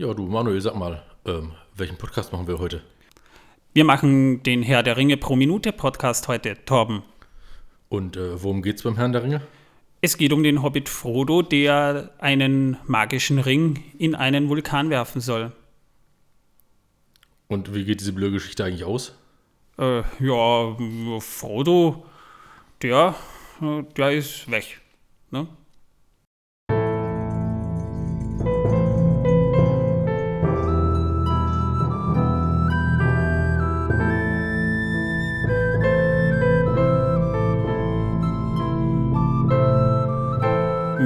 [0.00, 2.80] Ja, du Manuel, sag mal, ähm, welchen Podcast machen wir heute?
[3.74, 7.02] Wir machen den Herr der Ringe pro Minute Podcast heute, Torben.
[7.90, 9.42] Und äh, worum geht's beim Herrn der Ringe?
[10.00, 15.52] Es geht um den Hobbit Frodo, der einen magischen Ring in einen Vulkan werfen soll.
[17.48, 19.14] Und wie geht diese blöde Geschichte eigentlich aus?
[19.78, 20.76] Äh, ja,
[21.20, 22.06] Frodo,
[22.80, 23.14] der,
[23.60, 24.80] äh, der ist weg.
[25.30, 25.46] Ne?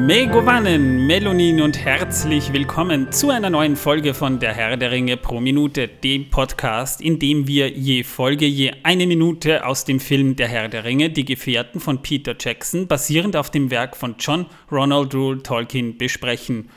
[0.07, 5.41] Megovanen, Melonin und herzlich willkommen zu einer neuen Folge von Der Herr der Ringe pro
[5.41, 10.49] Minute, dem Podcast, in dem wir je Folge je eine Minute aus dem Film Der
[10.49, 15.15] Herr der Ringe, die Gefährten von Peter Jackson, basierend auf dem Werk von John Ronald
[15.15, 16.69] Rule Tolkien, besprechen.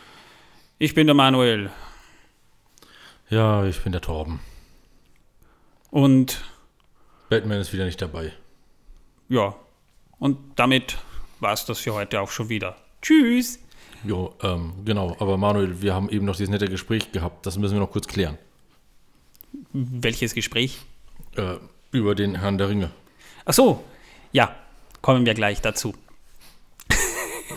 [0.79, 1.69] Ich bin der Manuel.
[3.29, 4.39] Ja, ich bin der Torben.
[5.91, 6.45] Und
[7.27, 8.31] Batman ist wieder nicht dabei.
[9.27, 9.53] ja,
[10.17, 10.97] und damit
[11.41, 12.77] war es das für heute auch schon wieder.
[13.01, 13.59] Tschüss.
[14.03, 15.15] Jo, ähm, genau.
[15.19, 17.45] Aber Manuel, wir haben eben noch dieses nette Gespräch gehabt.
[17.45, 18.37] Das müssen wir noch kurz klären.
[19.73, 20.79] Welches Gespräch?
[21.35, 21.55] Äh,
[21.91, 22.91] über den Herrn der Ringe.
[23.45, 23.83] Ach so,
[24.31, 24.55] ja,
[25.01, 25.93] kommen wir gleich dazu.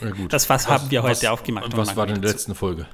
[0.01, 0.33] Ja, gut.
[0.33, 2.87] Das Fass haben wir heute aufgemacht Und was war denn in der letzten Folge?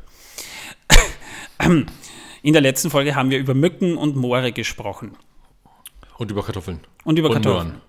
[2.43, 5.17] In der letzten Folge haben wir über Mücken und Moore gesprochen.
[6.17, 6.81] Und über Kartoffeln.
[7.05, 7.69] Und über Und Kartoffeln.
[7.69, 7.81] Möhren.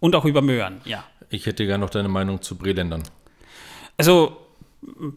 [0.00, 1.04] Und auch über Möhren, ja.
[1.30, 3.02] Ich hätte gerne noch deine Meinung zu Breländern.
[3.96, 4.36] Also,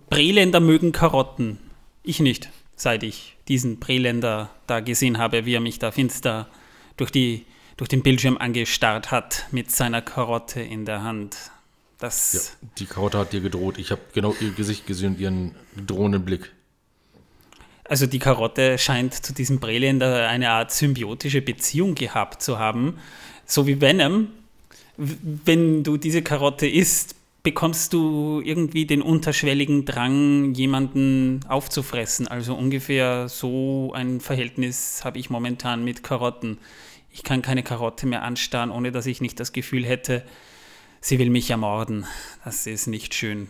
[0.10, 1.60] Breländer mögen Karotten.
[2.04, 6.48] Ich nicht, seit ich diesen Breländer da gesehen habe, wie er mich da finster
[6.98, 7.46] durch, die,
[7.78, 11.36] durch den Bildschirm angestarrt hat mit seiner Karotte in der Hand.
[11.36, 11.52] Ja,
[12.00, 13.78] Das, die Karotte hat dir gedroht.
[13.78, 15.56] Ich habe genau ihr Gesicht gesehen und ihren
[15.86, 16.52] drohenden Blick.
[17.84, 22.98] also die Karotte scheint zu diesem Breländer eine Art symbiotische Beziehung gehabt zu haben.
[23.46, 24.30] So wie Venom.
[24.96, 32.28] Wenn du diese Karotte isst, bekommst du irgendwie den unterschwelligen Drang, jemanden aufzufressen.
[32.28, 36.58] Also ungefähr so ein Verhältnis habe ich momentan mit Karotten.
[37.12, 40.24] Ich kann keine Karotte mehr anstarren, ohne dass ich nicht das Gefühl hätte,
[41.02, 42.06] sie will mich ermorden.
[42.44, 43.48] Das ist nicht schön.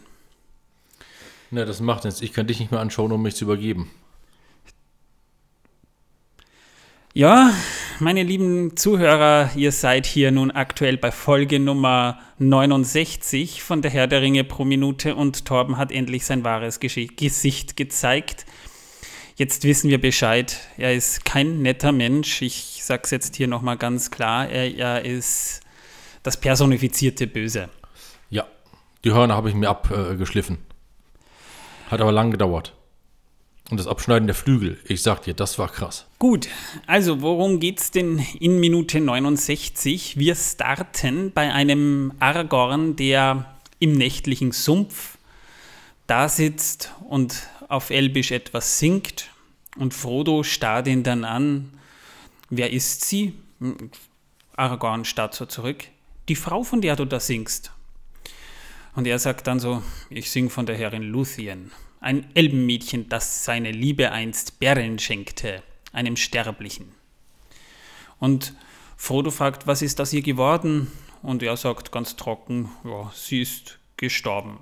[1.52, 2.22] Na, das macht nichts.
[2.22, 3.90] Ich kann dich nicht mehr anschauen, um mich zu übergeben.
[7.20, 7.54] Ja,
[8.00, 14.08] meine lieben Zuhörer, ihr seid hier nun aktuell bei Folge Nummer 69 von der Herr
[14.08, 18.46] der Ringe pro Minute und Torben hat endlich sein wahres Gesicht gezeigt.
[19.36, 20.62] Jetzt wissen wir Bescheid.
[20.78, 22.42] Er ist kein netter Mensch.
[22.42, 24.48] Ich sag's jetzt hier nochmal ganz klar.
[24.48, 25.60] Er, er ist
[26.24, 27.68] das personifizierte Böse.
[28.30, 28.46] Ja,
[29.04, 30.18] die Hörner habe ich mir abgeschliffen.
[30.20, 30.58] Geschliffen.
[31.92, 32.79] Hat aber lang gedauert.
[33.70, 36.08] Und das Abschneiden der Flügel, ich sag dir, das war krass.
[36.18, 36.48] Gut,
[36.88, 40.18] also worum geht's denn in Minute 69?
[40.18, 45.18] Wir starten bei einem Aragorn, der im nächtlichen Sumpf
[46.08, 49.30] da sitzt und auf Elbisch etwas singt.
[49.78, 51.70] Und Frodo starrt ihn dann an.
[52.50, 53.34] Wer ist sie?
[53.60, 53.92] Hm,
[54.56, 55.86] Aragorn starrt so zurück.
[56.28, 57.72] Die Frau, von der du da singst.
[58.96, 61.72] Und er sagt dann so, ich sing von der Herrin Luthien.
[62.02, 65.62] Ein Elbenmädchen, das seine Liebe einst Beren schenkte,
[65.92, 66.94] einem Sterblichen.
[68.20, 68.54] Und
[68.96, 70.92] Frodo fragt, was ist aus ihr geworden?
[71.22, 74.60] Und er sagt ganz trocken, ja, sie ist gestorben.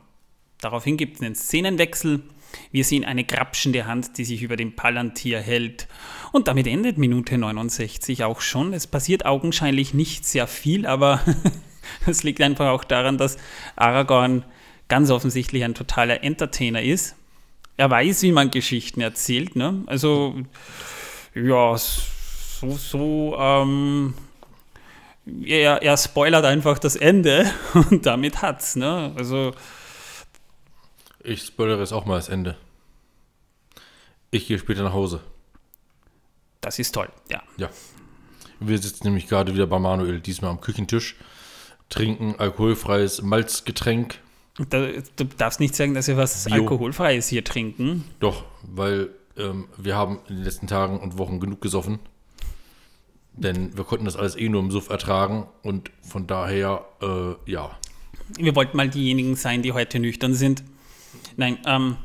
[0.61, 2.23] Daraufhin gibt es einen Szenenwechsel.
[2.71, 5.87] Wir sehen eine grapschende Hand, die sich über dem Palantir hält.
[6.31, 8.73] Und damit endet Minute 69 auch schon.
[8.73, 11.21] Es passiert augenscheinlich nicht sehr viel, aber
[12.07, 13.37] es liegt einfach auch daran, dass
[13.75, 14.45] Aragorn
[14.87, 17.15] ganz offensichtlich ein totaler Entertainer ist.
[17.77, 19.55] Er weiß, wie man Geschichten erzählt.
[19.55, 19.83] Ne?
[19.85, 20.35] Also,
[21.35, 24.15] ja, so, so, ähm,
[25.45, 28.75] er, er spoilert einfach das Ende und damit hat's.
[28.75, 29.13] Ne?
[29.15, 29.53] Also,
[31.23, 32.57] Ich spoilere jetzt auch mal das Ende.
[34.31, 35.21] Ich gehe später nach Hause.
[36.61, 37.41] das ist toll, ja.
[37.57, 37.69] Ja.
[38.59, 41.15] Wir sitzen nämlich gerade wieder bei Manuel, diesmal am Küchentisch,
[41.89, 44.19] trinken alkoholfreies Malzgetränk.
[44.69, 46.55] Da, du darfst nicht sagen, dass wir was Bio.
[46.55, 48.05] Alkoholfreies hier trinken.
[48.19, 51.99] Doch, weil ähm, wir haben in den letzten Tagen und Wochen genug gesoffen.
[53.33, 57.77] Denn wir konnten das alles eh nur im Suff ertragen und von daher, äh, ja.
[58.35, 60.63] Wir wollten mal diejenigen sein, die heute nüchtern sind.
[61.35, 61.97] Nein, ähm,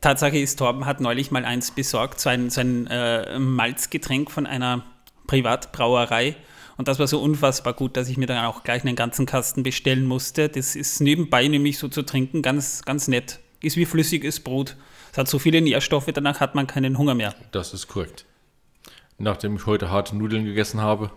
[0.00, 4.46] Tatsache ist, Torben hat neulich mal eins besorgt, so ein, so ein äh, Malzgetränk von
[4.46, 4.84] einer
[5.26, 6.36] Privatbrauerei.
[6.80, 9.62] Und das war so unfassbar gut, dass ich mir dann auch gleich einen ganzen Kasten
[9.62, 10.48] bestellen musste.
[10.48, 13.38] Das ist nebenbei nämlich so zu trinken ganz, ganz nett.
[13.60, 14.76] Ist wie flüssiges Brot.
[15.12, 17.34] Es hat so viele Nährstoffe, danach hat man keinen Hunger mehr.
[17.52, 18.24] Das ist korrekt.
[19.18, 21.10] Nachdem ich heute harte Nudeln gegessen habe.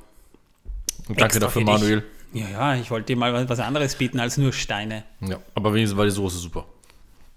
[1.07, 1.61] Und danke Extra dafür.
[1.63, 2.03] Manuel.
[2.33, 5.05] Ja, ja, ich wollte dir mal was anderes bieten als nur Steine.
[5.21, 6.65] Ja, aber wenigstens war die Soße super.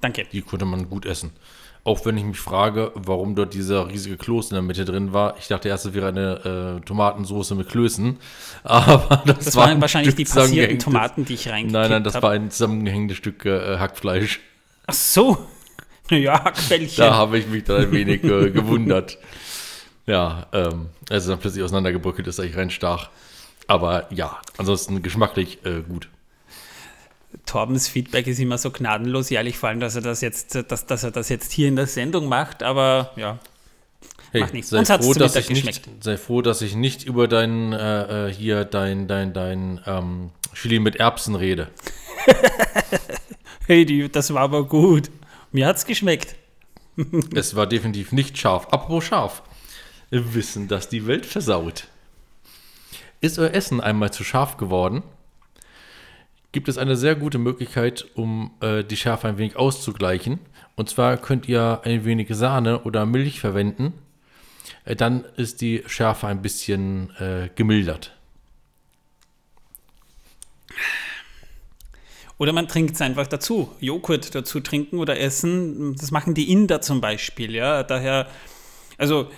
[0.00, 0.26] Danke.
[0.32, 1.31] Die konnte man gut essen.
[1.87, 5.37] Auch wenn ich mich frage, warum dort dieser riesige Kloß in der Mitte drin war.
[5.38, 8.17] Ich dachte erst, es wäre eine äh, Tomatensoße mit Klößen.
[8.65, 11.91] Aber das, Das war waren ein wahrscheinlich Stück die passierten Tomaten, die ich reingekippt Nein,
[11.93, 12.25] nein, das hab.
[12.25, 14.41] war ein zusammengehängtes Stück äh, Hackfleisch.
[14.88, 15.38] Ach so.
[16.11, 17.05] Ja, Hackbällchen.
[17.05, 19.19] Da habe ich mich dann ein wenig äh, gewundert.
[20.06, 23.11] Ja, ähm, als es dann plötzlich auseinandergebröckelt ist, dass ich reinstach.
[23.69, 26.09] Aber ja, ansonsten geschmacklich äh, gut.
[27.44, 31.05] Torbens Feedback ist immer so gnadenlos ehrlich, vor allem, dass er das jetzt, dass, dass
[31.05, 33.38] er das jetzt hier in der Sendung macht, aber ja.
[34.33, 34.71] Hey, Macht nichts.
[34.71, 36.05] sei Uns froh, dass ich nicht, geschmeckt.
[36.05, 40.81] sei froh, dass ich nicht über dein äh, äh, hier dein dein dein ähm, Chili
[40.81, 41.69] mit Erbsen rede.
[43.67, 45.11] Hey, die, das war aber gut.
[45.50, 46.37] Mir hat's geschmeckt.
[47.35, 48.69] es war definitiv nicht scharf.
[48.71, 49.43] Apropos scharf.
[50.11, 51.88] Wissen, dass die Welt versaut.
[53.21, 55.03] Ist euer Essen einmal zu scharf geworden?
[56.52, 60.38] Gibt es eine sehr gute Möglichkeit, um äh, die Schärfe ein wenig auszugleichen.
[60.75, 63.93] Und zwar könnt ihr ein wenig Sahne oder Milch verwenden.
[64.84, 68.12] Äh, dann ist die Schärfe ein bisschen äh, gemildert.
[72.38, 73.70] Oder man trinkt es einfach dazu.
[73.81, 75.96] Joghurt dazu trinken oder essen.
[75.96, 77.54] Das machen die Inder zum Beispiel.
[77.54, 78.28] Ja, daher,
[78.99, 79.31] also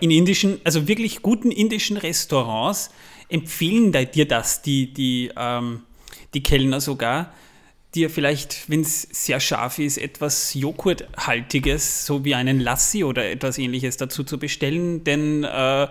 [0.00, 2.90] in indischen, also wirklich guten indischen Restaurants
[3.28, 5.82] empfehlen dir das, die, die, ähm,
[6.34, 7.32] die Kellner sogar,
[7.94, 13.58] dir vielleicht, wenn es sehr scharf ist, etwas Joghurthaltiges, so wie einen Lassi oder etwas
[13.58, 15.86] ähnliches dazu zu bestellen, denn äh,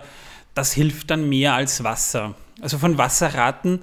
[0.54, 2.34] das hilft dann mehr als Wasser.
[2.60, 3.80] Also von Wasser raten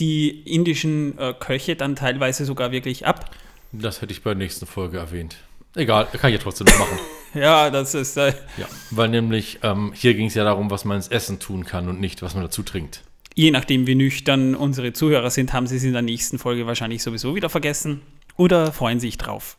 [0.00, 3.30] die indischen äh, Köche dann teilweise sogar wirklich ab.
[3.72, 5.36] Das hätte ich bei der nächsten Folge erwähnt.
[5.74, 6.98] Egal, kann ich ja trotzdem noch machen.
[7.34, 8.18] Ja, das ist.
[8.18, 11.64] Äh, Ja, weil nämlich ähm, hier ging es ja darum, was man ins Essen tun
[11.64, 13.04] kann und nicht, was man dazu trinkt.
[13.34, 17.02] Je nachdem, wie nüchtern unsere Zuhörer sind, haben sie es in der nächsten Folge wahrscheinlich
[17.02, 18.02] sowieso wieder vergessen
[18.36, 19.56] oder freuen sich drauf.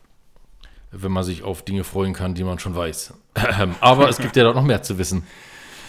[0.90, 3.14] Wenn man sich auf Dinge freuen kann, die man schon weiß.
[3.80, 5.24] Aber es gibt ja doch noch mehr zu wissen.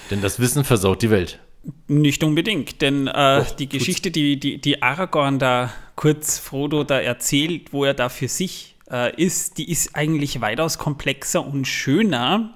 [0.10, 1.40] Denn das Wissen versaut die Welt.
[1.88, 3.68] Nicht unbedingt, denn äh, Och, die.
[3.68, 8.76] Geschichte, die, die, die Aragorn da kurz Frodo da erzählt, wo er da für sich
[8.90, 12.54] äh, ist, die ist eigentlich weitaus komplexer und schöner,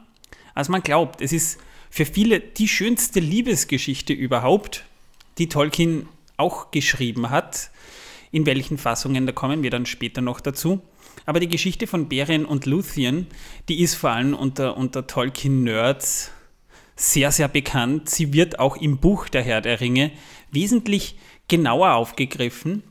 [0.53, 1.21] als man glaubt.
[1.21, 1.59] Es ist
[1.89, 4.85] für viele die schönste Liebesgeschichte überhaupt,
[5.39, 6.07] die Tolkien
[6.37, 7.71] auch geschrieben hat.
[8.31, 10.81] In welchen Fassungen, da kommen wir dann später noch dazu.
[11.25, 13.27] Aber die Geschichte von Beren und Luthien,
[13.67, 16.31] die ist vor allem unter, unter Tolkien-Nerds
[16.95, 18.09] sehr, sehr bekannt.
[18.09, 20.11] Sie wird auch im Buch Der Herr der Ringe
[20.51, 22.83] wesentlich genauer aufgegriffen.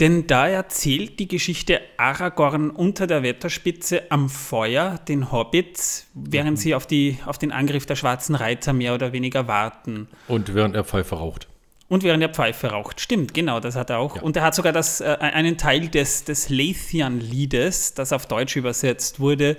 [0.00, 6.74] Denn da erzählt die Geschichte Aragorn unter der Wetterspitze am Feuer den Hobbits, während sie
[6.74, 10.08] auf, die, auf den Angriff der schwarzen Reiter mehr oder weniger warten.
[10.26, 11.46] Und während er Pfeife raucht.
[11.88, 13.00] Und während er Pfeife raucht.
[13.00, 14.16] Stimmt, genau, das hat er auch.
[14.16, 14.22] Ja.
[14.22, 19.20] Und er hat sogar das, äh, einen Teil des, des Leithian-Liedes, das auf Deutsch übersetzt
[19.20, 19.56] wurde,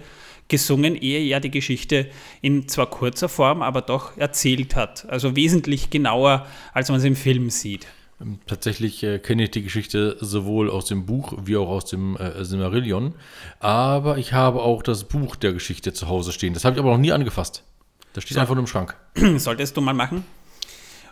[0.49, 2.07] gesungen, ehe er die Geschichte
[2.41, 5.07] in zwar kurzer Form, aber doch erzählt hat.
[5.07, 7.87] Also wesentlich genauer, als man es im Film sieht.
[8.21, 12.17] Ähm, Tatsächlich äh, kenne ich die Geschichte sowohl aus dem Buch wie auch aus dem
[12.17, 13.15] äh, Silmarillion.
[13.59, 16.53] Aber ich habe auch das Buch der Geschichte zu Hause stehen.
[16.53, 17.63] Das habe ich aber noch nie angefasst.
[18.13, 18.95] Das steht einfach nur im Schrank.
[19.37, 20.23] Solltest du mal machen.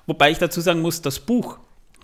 [0.05, 1.60] Wobei ich dazu sagen muss, das Buch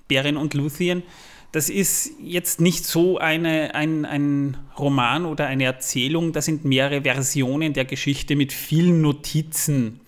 [0.08, 1.04] Beren und Luthien,
[1.52, 7.02] das ist jetzt nicht so eine, ein, ein Roman oder eine Erzählung, das sind mehrere
[7.02, 10.02] Versionen der Geschichte mit vielen Notizen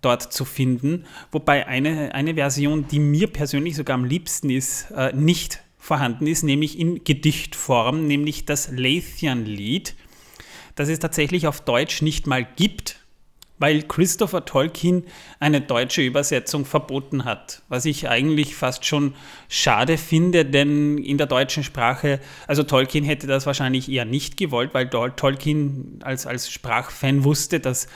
[0.00, 1.04] dort zu finden.
[1.30, 6.42] Wobei eine, eine Version, die mir persönlich sogar am liebsten ist, äh, nicht vorhanden ist,
[6.42, 9.94] nämlich in Gedichtform, nämlich das Leithian-Lied,
[10.74, 12.96] das es tatsächlich auf Deutsch nicht mal gibt,
[13.58, 15.04] weil Christopher Tolkien
[15.38, 17.62] eine deutsche Übersetzung verboten hat.
[17.68, 19.14] Was ich eigentlich fast schon
[19.50, 24.72] schade finde, denn in der deutschen Sprache, also Tolkien hätte das wahrscheinlich eher nicht gewollt,
[24.72, 27.86] weil Tol- Tolkien als, als Sprachfan wusste, dass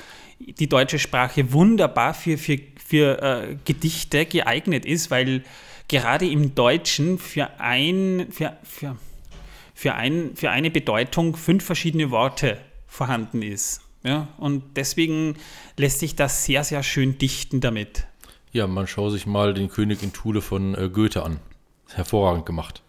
[0.52, 5.42] die deutsche Sprache wunderbar für, für, für äh, Gedichte geeignet ist, weil
[5.88, 8.96] gerade im Deutschen für, ein, für, für,
[9.74, 13.80] für, ein, für eine Bedeutung fünf verschiedene Worte vorhanden ist.
[14.02, 15.36] Ja, und deswegen
[15.78, 18.06] lässt sich das sehr, sehr schön dichten damit.
[18.52, 21.40] Ja, man schaue sich mal den König in Thule von äh, Goethe an.
[21.88, 22.82] Hervorragend gemacht.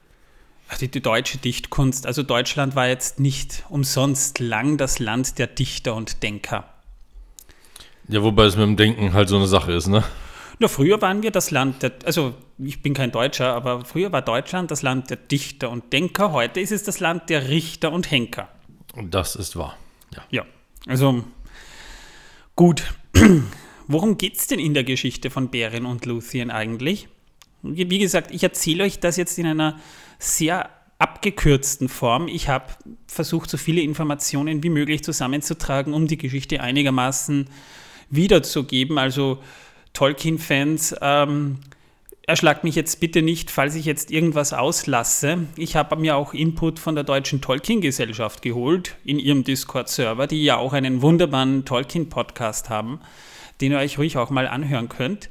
[0.81, 5.95] Die, die deutsche Dichtkunst, also Deutschland war jetzt nicht umsonst lang das Land der Dichter
[5.95, 6.74] und Denker.
[8.07, 10.03] Ja, wobei es mit dem Denken halt so eine Sache ist, ne?
[10.59, 14.21] Nur früher waren wir das Land der, also ich bin kein Deutscher, aber früher war
[14.21, 18.09] Deutschland das Land der Dichter und Denker, heute ist es das Land der Richter und
[18.09, 18.47] Henker.
[19.09, 19.77] Das ist wahr.
[20.13, 20.23] Ja.
[20.29, 20.45] Ja,
[20.87, 21.23] also
[22.55, 22.83] gut.
[23.87, 27.09] Worum geht es denn in der Geschichte von Beren und Luthien eigentlich?
[27.61, 29.79] Wie wie gesagt, ich erzähle euch das jetzt in einer
[30.17, 32.27] sehr abgekürzten Form.
[32.27, 32.65] Ich habe
[33.07, 37.49] versucht, so viele Informationen wie möglich zusammenzutragen, um die Geschichte einigermaßen
[38.09, 38.97] wiederzugeben.
[38.97, 39.39] Also
[39.93, 41.59] Tolkien-Fans, ähm,
[42.27, 45.47] erschlagt mich jetzt bitte nicht, falls ich jetzt irgendwas auslasse.
[45.57, 50.57] Ich habe mir auch Input von der Deutschen Tolkien-Gesellschaft geholt in ihrem Discord-Server, die ja
[50.57, 52.99] auch einen wunderbaren Tolkien-Podcast haben,
[53.61, 55.29] den ihr euch ruhig auch mal anhören könnt.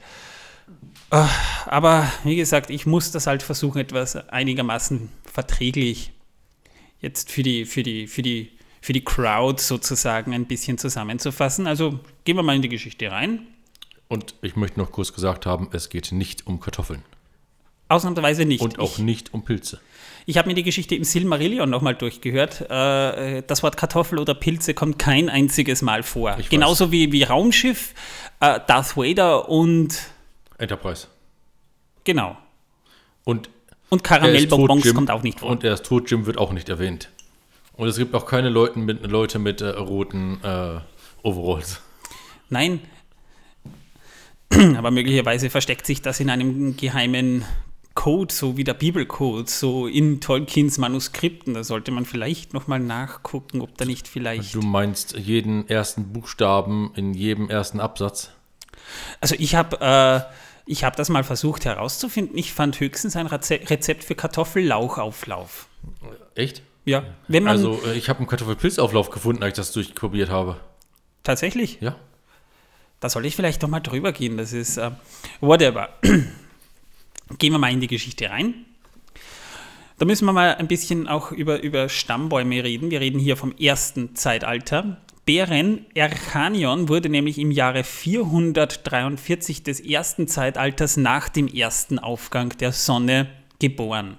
[1.11, 1.25] Äh,
[1.67, 6.13] Aber wie gesagt, ich muss das halt versuchen, etwas einigermaßen verträglich
[7.01, 8.53] jetzt für die, für die, für die,
[8.85, 11.67] für die Crowd sozusagen ein bisschen zusammenzufassen.
[11.67, 13.47] Also gehen wir mal in die Geschichte rein.
[14.09, 17.03] Und ich möchte noch kurz gesagt haben, es geht nicht um Kartoffeln.
[17.89, 18.61] Ausnahmsweise nicht.
[18.61, 19.81] Und auch nicht um Pilze.
[20.27, 22.61] Ich habe mir die Geschichte im Silmarillion nochmal durchgehört.
[22.71, 26.37] Äh, das Wort Kartoffel oder Pilze kommt kein einziges Mal vor.
[26.39, 27.95] Ich Genauso wie, wie Raumschiff,
[28.41, 29.99] äh, Darth Vader und
[30.59, 31.07] Enterprise.
[32.05, 32.37] genau.
[33.25, 33.49] Und
[33.89, 35.49] Und Karamellbonbons kommt auch nicht vor.
[35.49, 37.09] Und er ist tot, Jim wird auch nicht erwähnt.
[37.77, 40.81] Und es gibt auch keine Leuten mit, Leute mit äh, roten äh,
[41.23, 41.81] Overalls.
[42.49, 42.81] Nein.
[44.77, 47.45] Aber möglicherweise versteckt sich das in einem geheimen
[47.95, 51.55] Code, so wie der Bibelcode, so in Tolkiens Manuskripten.
[51.55, 54.55] Da sollte man vielleicht nochmal nachgucken, ob da nicht vielleicht.
[54.55, 58.31] Du meinst jeden ersten Buchstaben in jedem ersten Absatz?
[59.21, 60.21] Also ich habe äh,
[60.67, 62.37] ich hab das mal versucht herauszufinden.
[62.37, 65.69] Ich fand höchstens ein Reze Rezept für Kartoffellauchauflauf.
[66.35, 66.63] Echt?
[66.85, 70.57] Ja, wenn man Also, äh, ich habe einen Kartoffelpilzauflauf gefunden, als ich das durchprobiert habe.
[71.23, 71.97] tatsächlich, Ja.
[73.01, 74.37] da sollte ich vielleicht doch mal drüber gehen.
[74.37, 74.91] Das ist äh,
[75.41, 75.89] whatever.
[77.39, 78.67] Gehen wir mal in die Geschichte rein.
[79.99, 82.91] Da müssen wir mal ein bisschen auch über, über Stammbäume reden.
[82.91, 84.99] Wir reden hier vom ersten Zeitalter.
[85.25, 92.73] Beren Erchanion wurde nämlich im Jahre 443 des ersten Zeitalters nach dem ersten Aufgang der
[92.73, 94.19] Sonne geboren.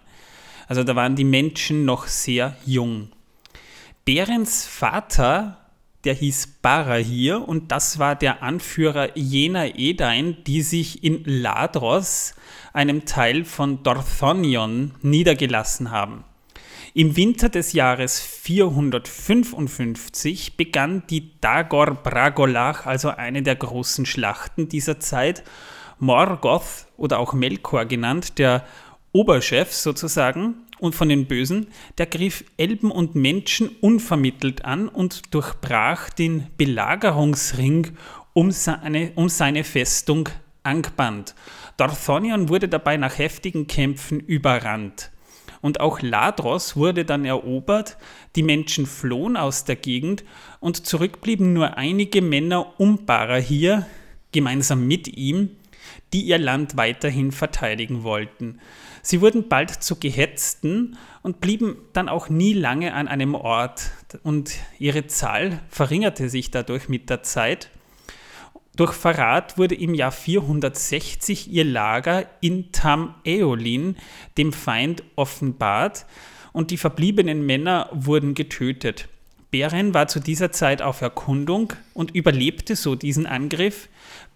[0.67, 3.09] Also da waren die Menschen noch sehr jung.
[4.05, 5.57] Berens Vater,
[6.03, 12.35] der hieß Barahir und das war der Anführer jener Edain, die sich in Ladros,
[12.73, 16.25] einem Teil von Dorthonion, niedergelassen haben.
[16.93, 25.01] Im Winter des Jahres 455 begann die Dagor Bragolach, also eine der großen Schlachten dieser
[25.01, 25.43] Zeit.
[25.99, 28.65] Morgoth oder auch Melkor genannt, der
[29.15, 31.67] Oberchef sozusagen und von den Bösen,
[31.97, 37.91] der griff Elben und Menschen unvermittelt an und durchbrach den Belagerungsring
[38.33, 40.27] um seine, um seine Festung
[40.63, 41.33] Angband.
[41.77, 45.11] Dorthonion wurde dabei nach heftigen Kämpfen überrannt.
[45.61, 47.95] Und auch Ladros wurde dann erobert,
[48.35, 50.25] die Menschen flohen aus der Gegend
[50.59, 53.85] und zurückblieben nur einige Männer um Barahir,
[54.33, 55.51] gemeinsam mit ihm,
[56.13, 58.59] die ihr Land weiterhin verteidigen wollten.
[59.01, 63.91] Sie wurden bald zu Gehetzten und blieben dann auch nie lange an einem Ort
[64.23, 67.69] und ihre Zahl verringerte sich dadurch mit der Zeit.
[68.75, 73.95] Durch Verrat wurde im Jahr 460 ihr Lager in Tam Eolin
[74.37, 76.05] dem Feind offenbart
[76.51, 79.07] und die verbliebenen Männer wurden getötet.
[79.51, 83.87] Beren war zu dieser Zeit auf Erkundung und überlebte so diesen Angriff,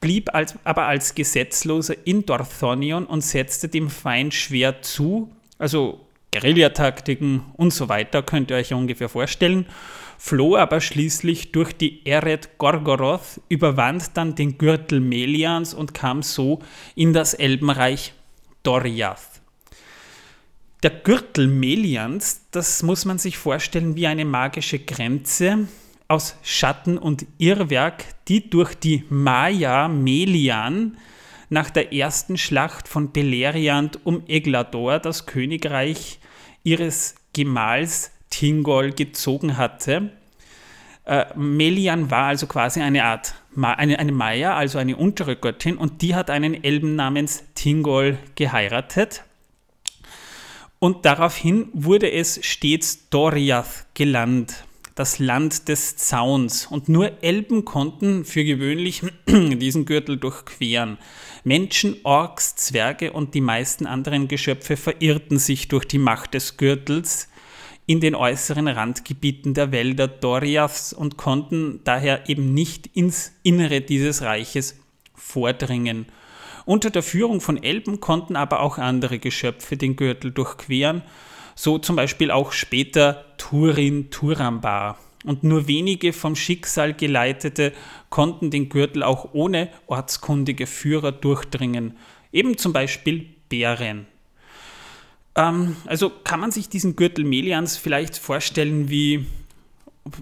[0.01, 7.43] blieb als, aber als Gesetzloser in Dorthonion und setzte dem Feind schwer zu, also Guerillataktiken
[7.57, 9.65] und so weiter, könnt ihr euch ungefähr vorstellen,
[10.17, 16.59] floh aber schließlich durch die Eret Gorgoroth, überwand dann den Gürtel Melians und kam so
[16.95, 18.13] in das Elbenreich
[18.63, 19.41] Doriath.
[20.83, 25.67] Der Gürtel Melians, das muss man sich vorstellen wie eine magische Grenze
[26.09, 30.97] aus Schatten und Irrwerk, die durch die Maya Melian
[31.49, 36.19] nach der ersten Schlacht von Beleriand um Eglador das Königreich
[36.63, 40.11] ihres Gemahls Tingol gezogen hatte.
[41.05, 45.77] Äh, Melian war also quasi eine Art, Ma eine, eine Maya, also eine untere Göttin,
[45.77, 49.23] und die hat einen Elben namens Tingol geheiratet.
[50.79, 54.63] Und daraufhin wurde es stets Doriath gelandet,
[54.99, 56.67] das Land des Zauns.
[56.67, 60.97] Und nur Elben konnten für gewöhnlich diesen Gürtel durchqueren.
[61.45, 67.29] Menschen, Orks, Zwerge und die meisten anderen Geschöpfe verirrten sich durch die Macht des Gürtels
[67.85, 74.21] in den äußeren Randgebieten der Wälder Doriaths und konnten daher eben nicht ins Innere dieses
[74.21, 74.75] Reiches
[75.15, 76.07] vordringen.
[76.65, 81.03] Unter der Führung von Elben konnten aber auch andere Geschöpfe den Gürtel durchqueren,
[81.59, 84.97] so zum Beispiel auch später Turin Turambar.
[85.25, 87.73] und nur wenige vom Schicksal geleitete
[88.09, 91.97] konnten den Gürtel auch ohne ortskundige Führer durchdringen,
[92.31, 94.07] eben zum Beispiel Bären.
[95.35, 99.25] Ähm, also kann man sich diesen Gürtel Melians vielleicht vorstellen wie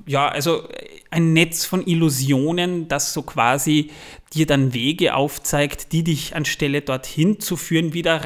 [0.07, 0.67] ja, also
[1.11, 3.91] ein Netz von Illusionen, das so quasi
[4.33, 8.25] dir dann Wege aufzeigt, die dich anstelle dorthin zu führen, wieder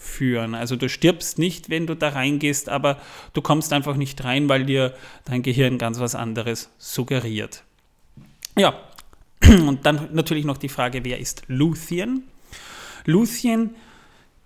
[0.00, 0.54] rausführen.
[0.54, 3.00] Also du stirbst nicht, wenn du da reingehst, aber
[3.32, 7.64] du kommst einfach nicht rein, weil dir dein Gehirn ganz was anderes suggeriert.
[8.56, 8.74] Ja,
[9.44, 12.24] und dann natürlich noch die Frage, wer ist Luthien?
[13.06, 13.74] Luthien,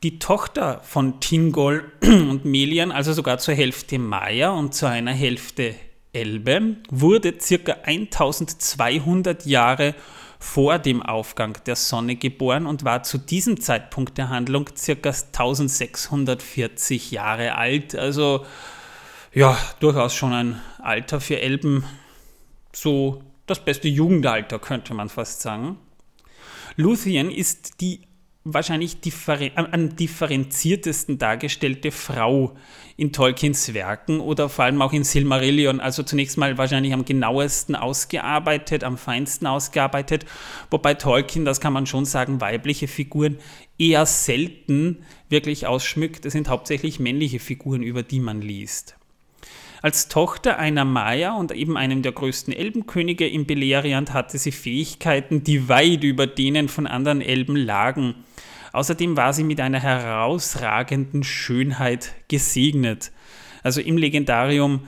[0.02, 5.74] die Tochter von Tingol und Melian, also sogar zur Hälfte Maya und zu einer Hälfte
[6.12, 9.96] Elbe wurde circa 1200 Jahre
[10.44, 17.10] vor dem Aufgang der Sonne geboren und war zu diesem Zeitpunkt der Handlung circa 1640
[17.10, 17.96] Jahre alt.
[17.96, 18.44] Also
[19.32, 21.84] ja, durchaus schon ein Alter für Elben,
[22.72, 25.78] so das beste Jugendalter könnte man fast sagen.
[26.76, 28.02] Luthien ist die
[28.44, 32.54] wahrscheinlich differen am differenziertesten dargestellte Frau
[32.96, 35.80] in Tolkiens Werken oder vor allem auch in Silmarillion.
[35.80, 40.26] Also zunächst mal wahrscheinlich am genauesten ausgearbeitet, am feinsten ausgearbeitet,
[40.70, 43.38] wobei Tolkien, das kann man schon sagen, weibliche Figuren
[43.78, 46.26] eher selten wirklich ausschmückt.
[46.26, 48.96] Es sind hauptsächlich männliche Figuren, über die man liest.
[49.84, 55.44] Als Tochter einer Maya und eben einem der größten Elbenkönige in Beleriand hatte sie Fähigkeiten,
[55.44, 58.14] die weit über denen von anderen Elben lagen.
[58.74, 63.12] Außerdem war sie mit einer herausragenden Schönheit gesegnet.
[63.62, 64.80] Also im Legendarium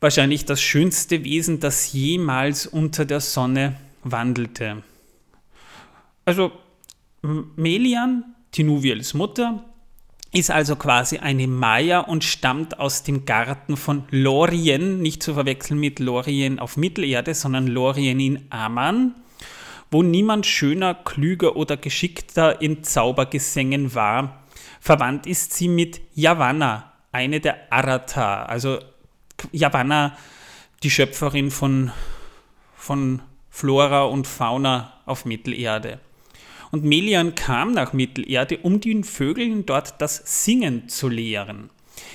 [0.00, 4.82] wahrscheinlich das schönste Wesen, das jemals unter der Sonne wandelte.
[6.24, 6.52] Also
[7.20, 9.62] Melian, Tinuviels Mutter,
[10.32, 15.78] ist also quasi eine Maya und stammt aus dem Garten von Lorien, nicht zu verwechseln
[15.78, 19.14] mit Lorien auf Mittelerde, sondern Lorien in Aman
[19.90, 24.42] wo niemand schöner, klüger oder geschickter in Zaubergesängen war.
[24.80, 28.78] Verwandt ist sie mit Yavanna, eine der Arata, also
[29.52, 30.16] Yavanna,
[30.82, 31.92] die Schöpferin von,
[32.76, 36.00] von Flora und Fauna auf Mittelerde.
[36.70, 41.70] Und Melian kam nach Mittelerde, um den Vögeln dort das Singen zu lehren.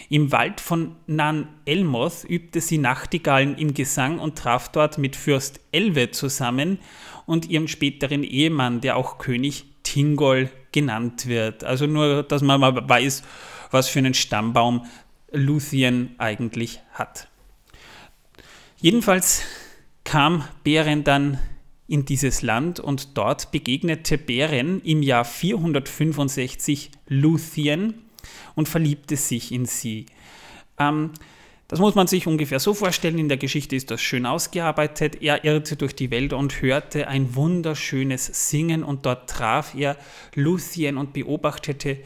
[0.09, 5.59] Im Wald von Nan Elmoth übte sie Nachtigallen im Gesang und traf dort mit Fürst
[5.71, 6.79] Elwe zusammen
[7.25, 11.63] und ihrem späteren Ehemann, der auch König Tingol genannt wird.
[11.63, 13.23] Also nur, dass man mal weiß,
[13.71, 14.85] was für einen Stammbaum
[15.31, 17.27] Luthien eigentlich hat.
[18.77, 19.43] Jedenfalls
[20.03, 21.39] kam Beren dann
[21.87, 28.01] in dieses Land und dort begegnete Beren im Jahr 465 Luthien
[28.55, 30.05] und verliebte sich in sie.
[30.79, 31.11] Ähm,
[31.71, 33.17] das muss man sich ungefähr so vorstellen.
[33.17, 35.21] In der Geschichte ist das schön ausgearbeitet.
[35.21, 39.95] Er irrte durch die Welt und hörte ein wunderschönes Singen und dort traf er
[40.35, 41.99] Lucien und beobachtete,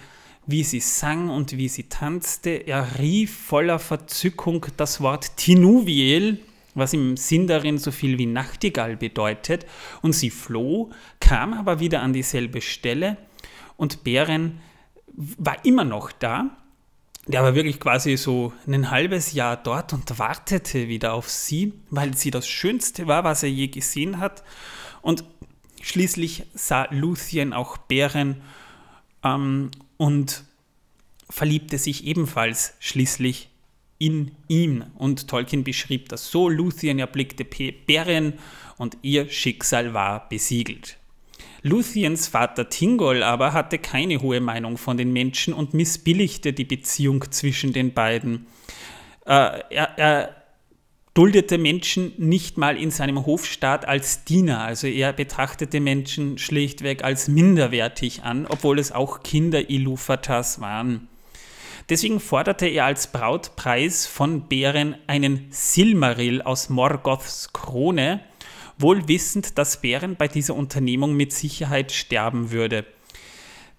[0.45, 2.51] wie sie sang und wie sie tanzte.
[2.51, 6.37] Er rief voller Verzückung das Wort Tinuviel,
[6.75, 9.65] was im Sindarin so viel wie Nachtigall bedeutet,
[10.03, 13.17] und sie floh, kam aber wieder an dieselbe Stelle
[13.77, 14.59] und Bären
[15.15, 16.57] war immer noch da
[17.27, 22.15] der war wirklich quasi so ein halbes Jahr dort und wartete wieder auf sie, weil
[22.15, 24.43] sie das Schönste war, was er je gesehen hat.
[25.01, 25.23] Und
[25.81, 28.41] schließlich sah Luthien auch Bären
[29.23, 30.43] ähm, und
[31.29, 33.49] verliebte sich ebenfalls schließlich
[33.97, 34.83] in ihn.
[34.95, 38.33] Und Tolkien beschrieb das so: Luthien erblickte Bären
[38.77, 40.97] und ihr Schicksal war besiegelt.
[41.65, 47.31] Luthiens Vater Tingol aber hatte keine hohe Meinung von den Menschen und missbilligte die Beziehung
[47.31, 48.45] zwischen den beiden.
[49.25, 50.35] Äh, er, er
[51.15, 57.27] duldete Menschen nicht mal in seinem Hofstaat als Diener, also er betrachtete Menschen schlichtweg als
[57.29, 61.07] minderwertig an, obwohl es auch Kinder Ilufatas waren.
[61.89, 68.19] Deswegen forderte er als Brautpreis von Bären einen Silmaril aus Morgoths Krone,
[68.77, 72.85] wohl wissend, dass Bären bei dieser Unternehmung mit Sicherheit sterben würde.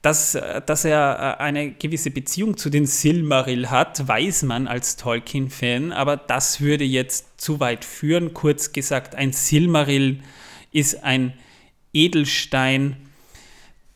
[0.02, 4.96] Dass, äh, dass er äh, eine gewisse Beziehung zu den Silmaril hat, weiß man als
[4.96, 8.32] Tolkien-Fan, aber das würde jetzt zu weit führen.
[8.32, 10.20] Kurz gesagt, ein Silmaril
[10.72, 11.32] ist ein
[11.92, 12.96] Edelstein,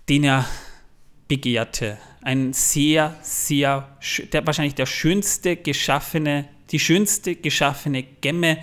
[0.09, 0.47] den er
[1.29, 1.99] begehrte.
[2.23, 3.97] Ein sehr, sehr,
[4.33, 8.59] der, wahrscheinlich der schönste geschaffene, die schönste geschaffene Gemme,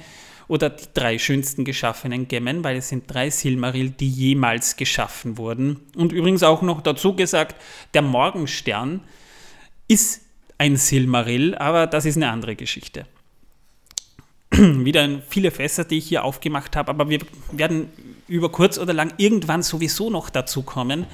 [0.48, 5.82] oder die drei schönsten geschaffenen Gemmen, weil es sind drei Silmaril, die jemals geschaffen wurden.
[5.96, 7.56] Und übrigens auch noch dazu gesagt,
[7.94, 9.02] der Morgenstern
[9.88, 10.22] ist
[10.58, 13.06] ein Silmaril, aber das ist eine andere Geschichte.
[14.52, 17.20] Wieder viele Fässer, die ich hier aufgemacht habe, aber wir
[17.52, 17.90] werden
[18.28, 21.06] über kurz oder lang irgendwann sowieso noch dazu kommen.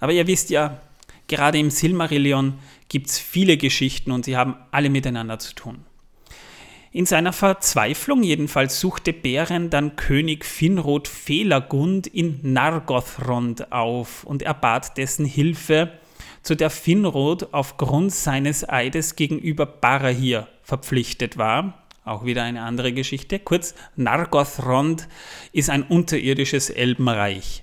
[0.00, 0.80] Aber ihr wisst ja,
[1.28, 5.84] gerade im Silmarillion gibt es viele Geschichten und sie haben alle miteinander zu tun.
[6.92, 14.54] In seiner Verzweiflung jedenfalls suchte Beren dann König Finrod Felagund in Nargothrond auf und er
[14.54, 15.92] bat dessen Hilfe,
[16.42, 21.84] zu der Finrod aufgrund seines Eides gegenüber Barahir verpflichtet war.
[22.04, 23.38] Auch wieder eine andere Geschichte.
[23.38, 25.06] Kurz, Nargothrond
[25.52, 27.62] ist ein unterirdisches Elbenreich.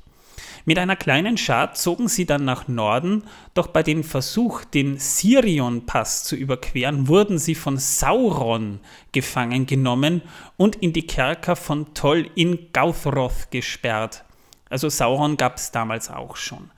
[0.67, 6.25] Mit einer kleinen Schar zogen sie dann nach Norden, doch bei dem Versuch, den Sirion-Pass
[6.25, 8.81] zu überqueren, wurden sie von Sauron
[9.13, 10.21] gefangen genommen
[10.57, 14.25] und in die Kerker von Toll in Gauthroth gesperrt.
[14.69, 16.69] Also Sauron gab es damals auch schon.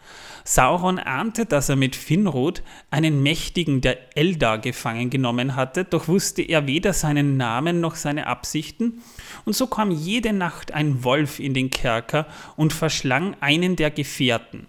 [0.50, 6.42] Sauron ahnte, dass er mit Finrod einen Mächtigen der Eldar gefangen genommen hatte, doch wusste
[6.42, 9.04] er weder seinen Namen noch seine Absichten,
[9.46, 14.66] und so kam jede Nacht ein Wolf in den Kerker und verschlang einen der Gefährten.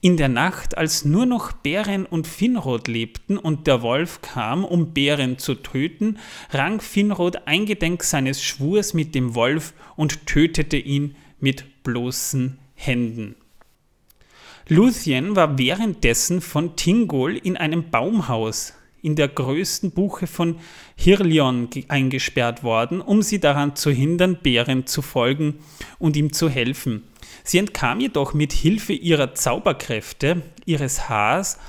[0.00, 4.92] In der Nacht, als nur noch Bären und Finrod lebten und der Wolf kam, um
[4.92, 6.18] Bären zu töten,
[6.50, 13.36] rang Finrod eingedenk seines Schwurs mit dem Wolf und tötete ihn mit bloßen Händen.
[14.68, 20.58] Luthien war währenddessen von Tingol in einem Baumhaus in der größten Buche von
[20.96, 25.60] Hirlion eingesperrt worden, um sie daran zu hindern, Bären zu folgen
[26.00, 27.04] und ihm zu helfen.
[27.44, 31.60] Sie entkam jedoch mit Hilfe ihrer Zauberkräfte, ihres Haars,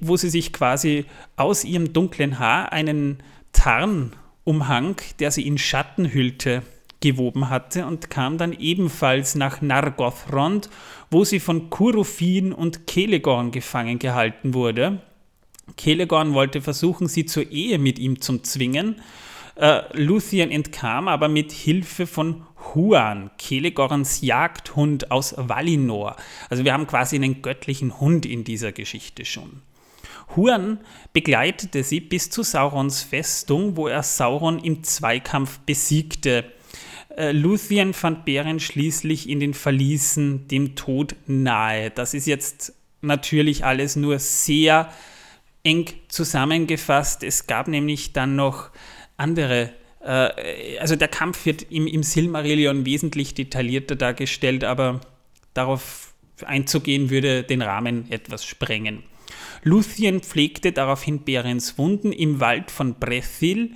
[0.00, 3.18] wo sie sich quasi aus ihrem dunklen Haar einen
[3.50, 6.62] Tarnumhang, der sie in Schatten hüllte,
[7.00, 10.68] gewoben hatte und kam dann ebenfalls nach Nargothrond,
[11.10, 15.00] wo sie von Kurufin und Kelegorn gefangen gehalten wurde.
[15.76, 18.96] Kelegorn wollte versuchen, sie zur Ehe mit ihm zu zwingen.
[19.56, 26.16] Äh, Luthien entkam aber mit Hilfe von Huan, Kelegorns Jagdhund aus Valinor.
[26.48, 29.62] Also wir haben quasi einen göttlichen Hund in dieser Geschichte schon.
[30.36, 30.78] Huan
[31.12, 36.44] begleitete sie bis zu Saurons Festung, wo er Sauron im Zweikampf besiegte.
[37.16, 41.90] Äh, Luthien fand Beren schließlich in den Verließen dem Tod nahe.
[41.90, 44.92] Das ist jetzt natürlich alles nur sehr
[45.62, 47.22] eng zusammengefasst.
[47.22, 48.70] Es gab nämlich dann noch
[49.16, 55.00] andere äh, also der Kampf wird im, im Silmarillion wesentlich detaillierter dargestellt, aber
[55.54, 59.02] darauf einzugehen würde den Rahmen etwas sprengen.
[59.62, 63.72] Luthien pflegte daraufhin Berens Wunden im Wald von Brethil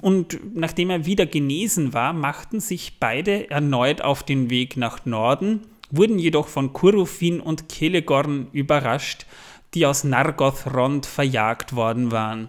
[0.00, 5.62] und nachdem er wieder genesen war, machten sich beide erneut auf den Weg nach Norden,
[5.90, 9.26] wurden jedoch von Kurufin und Kelegorn überrascht,
[9.74, 12.48] die aus Nargothrond verjagt worden waren.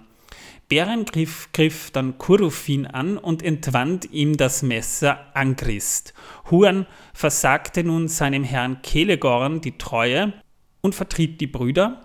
[0.67, 6.13] Beren griff, griff dann Kurufin an und entwand ihm das Messer Angrist.
[6.49, 10.33] Huan versagte nun seinem Herrn Kelegorn die Treue
[10.81, 12.04] und vertrieb die Brüder.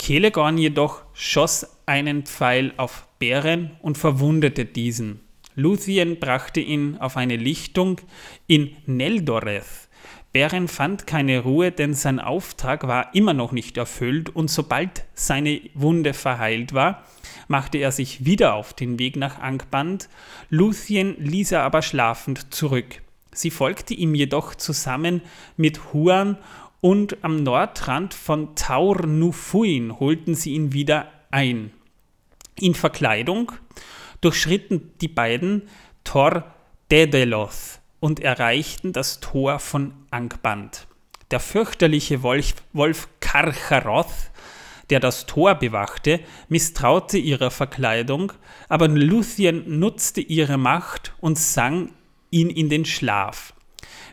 [0.00, 5.20] Kelegorn jedoch schoss einen Pfeil auf Beren und verwundete diesen.
[5.54, 8.00] Luthien brachte ihn auf eine Lichtung
[8.46, 9.90] in Neldoreth.
[10.32, 15.60] Beren fand keine Ruhe, denn sein Auftrag war immer noch nicht erfüllt und sobald seine
[15.74, 17.04] Wunde verheilt war,
[17.46, 20.08] machte er sich wieder auf den Weg nach Angband.
[20.48, 23.02] Luthien ließ er aber schlafend zurück.
[23.32, 25.20] Sie folgte ihm jedoch zusammen
[25.58, 26.38] mit Huan
[26.80, 31.72] und am Nordrand von Taur Nufuin holten sie ihn wieder ein.
[32.58, 33.52] In Verkleidung
[34.20, 35.68] durchschritten die beiden
[36.04, 36.44] Tor
[36.90, 40.86] Dedeloth und erreichten das Tor von Angband.
[41.30, 44.30] Der fürchterliche Wolf, Wolf Karcharoth,
[44.88, 48.32] der das Tor bewachte, misstraute ihrer Verkleidung,
[48.68, 51.92] aber Luthien nutzte ihre Macht und sang
[52.30, 53.54] ihn in den Schlaf.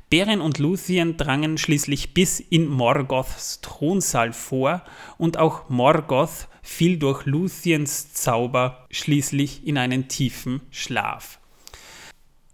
[0.10, 4.84] Beren und Luthien drangen schließlich bis in Morgoths Thronsaal vor
[5.18, 11.40] und auch Morgoth fiel durch Luthiens Zauber schließlich in einen tiefen Schlaf.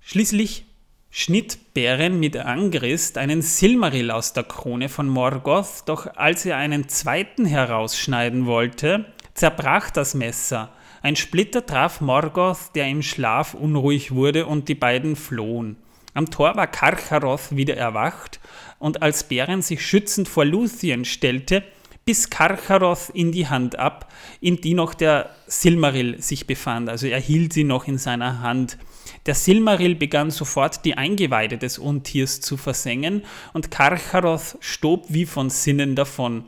[0.02, 0.66] Schließlich
[1.12, 6.90] schnitt Beren mit Angrist einen Silmaril aus der Krone von Morgoth, doch als er einen
[6.90, 10.74] zweiten herausschneiden wollte, zerbrach das Messer.
[11.04, 15.78] Ein Splitter traf Morgoth, der im Schlaf unruhig wurde, und die beiden flohen.
[16.14, 18.40] Am Tor war Karcharoth wieder erwacht,
[18.80, 21.64] und als Beren sich schützend vor Luthien stellte,
[22.06, 26.90] bis Karcharoth in die Hand ab, in die noch der Silmaril sich befand.
[26.90, 28.78] Also er hielt sie noch in seiner Hand.
[29.26, 33.24] Der Silmaril begann sofort die Eingeweide des Untiers zu versengen
[33.54, 36.44] und Karcharoth stob wie von Sinnen davon.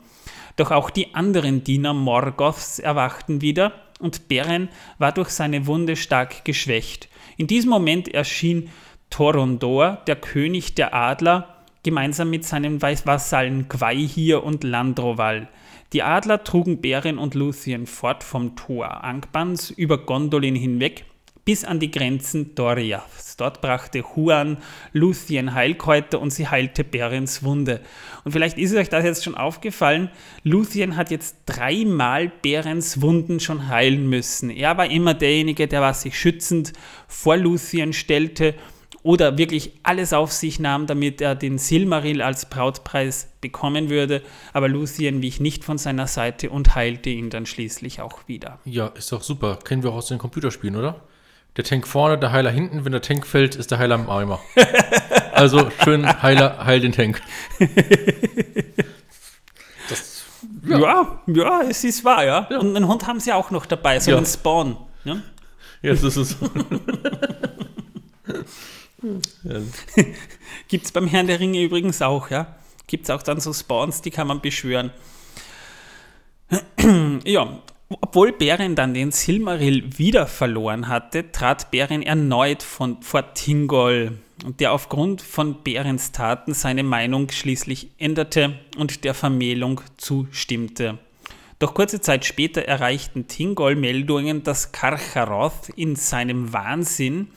[0.56, 3.72] Doch auch die anderen Diener Morgoths erwachten wieder.
[3.98, 7.08] und Beren war durch seine Wunde stark geschwächt.
[7.38, 8.70] In diesem Moment erschien
[9.16, 15.48] Torondor, der König der Adler, gemeinsam mit seinen Vasallen Gwaihir und Landroval.
[15.94, 21.06] Die Adler trugen Beren und Luthien fort vom Tor Angbans über Gondolin hinweg
[21.46, 23.36] bis an die Grenzen Doriaths.
[23.38, 24.58] Dort brachte Huan
[24.92, 27.80] Luthien Heilkräuter und sie heilte Berens Wunde.
[28.24, 30.10] Und vielleicht ist euch das jetzt schon aufgefallen,
[30.42, 34.50] Luthien hat jetzt dreimal Berens Wunden schon heilen müssen.
[34.50, 36.74] Er war immer derjenige, der was sich schützend
[37.08, 38.54] vor Luthien stellte
[39.06, 44.20] oder wirklich alles auf sich nahm, damit er den Silmaril als Brautpreis bekommen würde.
[44.52, 48.58] Aber Luthien wich nicht von seiner Seite und heilte ihn dann schließlich auch wieder.
[48.64, 49.60] Ja, ist doch super.
[49.62, 51.02] Kennen wir auch aus den Computerspielen, oder?
[51.56, 52.84] Der Tank vorne, der Heiler hinten.
[52.84, 54.40] Wenn der Tank fällt, ist der Heiler im Eimer.
[55.32, 57.22] also schön Heiler, heil den Tank.
[59.88, 60.24] Das,
[60.66, 60.80] ja.
[60.80, 61.22] ja.
[61.28, 62.48] ja, es ist wahr, ja.
[62.50, 62.58] ja.
[62.58, 64.16] Und einen Hund haben sie auch noch dabei, so ja.
[64.16, 64.76] einen Spawn.
[65.04, 65.18] Ja,
[65.80, 66.36] ja das ist es.
[70.68, 72.56] Gibt es beim Herrn der Ringe übrigens auch, ja.
[72.86, 74.90] Gibt es auch dann so Spawns, die kann man beschwören.
[77.24, 84.18] ja, obwohl Beren dann den Silmaril wieder verloren hatte, trat Beren erneut von, vor Tingol,
[84.58, 90.98] der aufgrund von Berens Taten seine Meinung schließlich änderte und der Vermählung zustimmte.
[91.58, 97.28] Doch kurze Zeit später erreichten Tingol Meldungen, dass Karcharoth in seinem Wahnsinn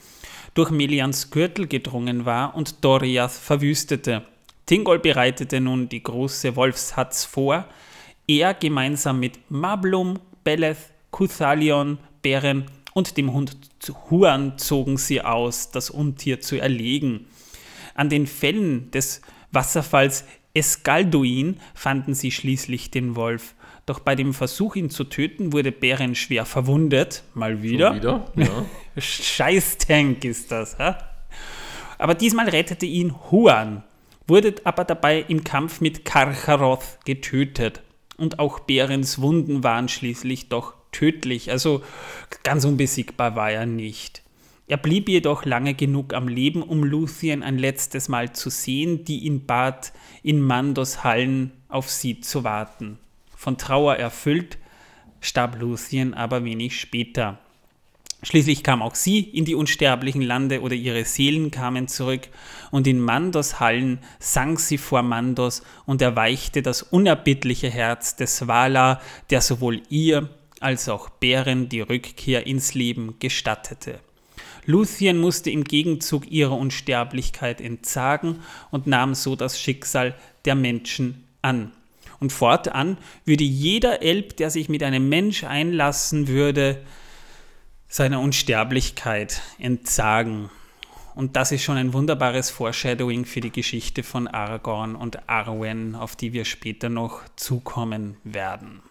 [0.59, 4.23] durch Melians Gürtel gedrungen war und Doriath verwüstete.
[4.65, 7.63] Tingol bereitete nun die große Wolfshatz vor.
[8.27, 13.55] Er gemeinsam mit Mablum, Beleth, Kuthalion, Beren und dem Hund
[14.09, 17.27] Huan zogen sie aus, das Untier zu erlegen.
[17.95, 19.21] An den Fällen des
[19.53, 23.55] Wasserfalls Escalduin fanden sie schließlich den Wolf.
[23.89, 27.23] Doch bei dem Versuch, ihn zu töten, wurde Beren schwer verwundet.
[27.34, 27.95] Mal wieder.
[27.95, 28.23] wieder?
[28.36, 28.63] Ja.
[29.02, 30.78] Scheiß-Tank ist das.
[30.78, 30.99] Ha?
[31.97, 33.82] Aber diesmal rettete ihn Huan,
[34.28, 37.82] wurde aber dabei im Kampf mit Karcharoth getötet.
[38.15, 41.49] Und auch Berens Wunden waren schließlich doch tödlich.
[41.49, 41.82] Also
[42.43, 44.21] ganz unbesiegbar war er nicht.
[44.67, 49.21] Er blieb jedoch lange genug am Leben, um Luthien ein letztes Mal zu sehen, die
[49.25, 52.99] ihn bat, in Mandos Hallen auf sie zu warten.
[53.39, 54.58] Von Trauer erfüllt,
[55.21, 57.39] starb Luthien aber wenig später.
[58.21, 62.28] Schließlich kam auch sie in die unsterblichen Lande oder ihre Seelen kamen zurück
[62.69, 68.99] und in Mandos Hallen sang sie vor Mandos und erweichte das unerbittliche Herz des Vala,
[69.30, 70.28] der sowohl ihr
[70.60, 74.02] als auch Bären die Rückkehr ins Leben gestattete.
[74.65, 81.71] Luthien musste im Gegenzug ihrer Unsterblichkeit entsagen und nahm so das Schicksal der Menschen an.
[82.19, 86.82] Und fortan würde jeder Elb, der sich mit einem Mensch einlassen würde,
[87.88, 90.49] seiner Unsterblichkeit entsagen.
[91.15, 96.15] Und das ist schon ein wunderbares Foreshadowing für die Geschichte von Aragorn und Arwen, auf
[96.15, 98.82] die wir später noch zukommen werden.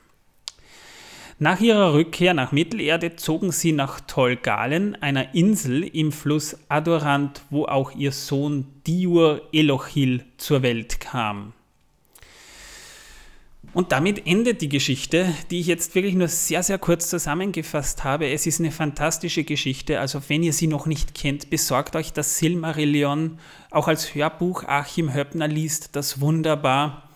[1.40, 7.64] Nach ihrer Rückkehr nach Mittelerde zogen sie nach Tolgalen, einer Insel im Fluss Adorant, wo
[7.64, 11.52] auch ihr Sohn Diur Elochil zur Welt kam.
[13.78, 18.28] Und damit endet die Geschichte, die ich jetzt wirklich nur sehr, sehr kurz zusammengefasst habe.
[18.28, 20.00] Es ist eine fantastische Geschichte.
[20.00, 23.38] Also wenn ihr sie noch nicht kennt, besorgt euch das Silmarillion.
[23.70, 27.08] Auch als Hörbuch Achim Höppner liest das wunderbar.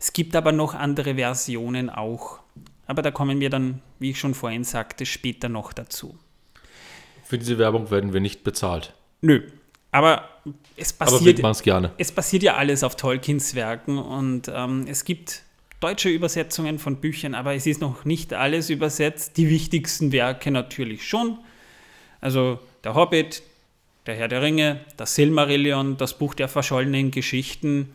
[0.00, 2.38] Es gibt aber noch andere Versionen auch.
[2.86, 6.16] Aber da kommen wir dann, wie ich schon vorhin sagte, später noch dazu.
[7.24, 8.94] Für diese Werbung werden wir nicht bezahlt.
[9.20, 9.42] Nö.
[9.92, 10.30] Aber
[10.76, 11.92] es passiert, aber gerne.
[11.98, 15.42] es passiert ja alles auf Tolkiens Werken und ähm, es gibt
[15.80, 19.36] deutsche Übersetzungen von Büchern, aber es ist noch nicht alles übersetzt.
[19.36, 21.38] Die wichtigsten Werke natürlich schon.
[22.20, 23.42] Also der Hobbit,
[24.06, 27.90] der Herr der Ringe, das Silmarillion, das Buch der verschollenen Geschichten,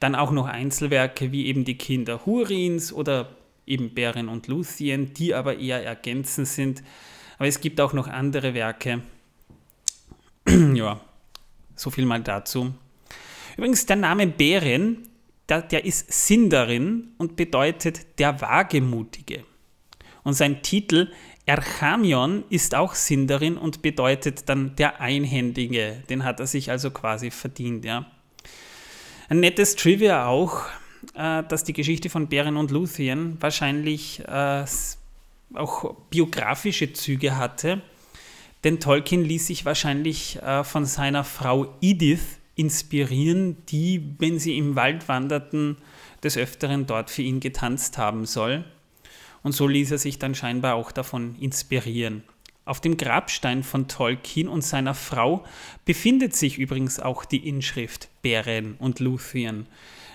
[0.00, 3.28] dann auch noch Einzelwerke wie eben die Kinder Hurins oder
[3.66, 6.82] eben Beren und Luthien, die aber eher ergänzend sind.
[7.38, 9.02] Aber es gibt auch noch andere Werke.
[10.74, 11.00] ja,
[11.76, 12.74] so viel mal dazu.
[13.56, 15.09] Übrigens, der Name Beren
[15.50, 19.44] der, der ist Sindarin und bedeutet der Wagemutige.
[20.22, 21.10] Und sein Titel
[21.46, 26.02] Erchamion ist auch Sindarin und bedeutet dann der Einhändige.
[26.08, 27.84] Den hat er sich also quasi verdient.
[27.84, 28.06] Ja.
[29.28, 30.66] Ein nettes Trivia auch,
[31.14, 34.64] äh, dass die Geschichte von Beren und Luthien wahrscheinlich äh,
[35.54, 37.82] auch biografische Züge hatte.
[38.62, 44.76] Denn Tolkien ließ sich wahrscheinlich äh, von seiner Frau Edith inspirieren, die, wenn sie im
[44.76, 45.76] Wald wanderten,
[46.22, 48.64] des Öfteren dort für ihn getanzt haben soll.
[49.42, 52.22] Und so ließ er sich dann scheinbar auch davon inspirieren.
[52.66, 55.44] Auf dem Grabstein von Tolkien und seiner Frau
[55.86, 59.66] befindet sich übrigens auch die Inschrift Beren und Luthien.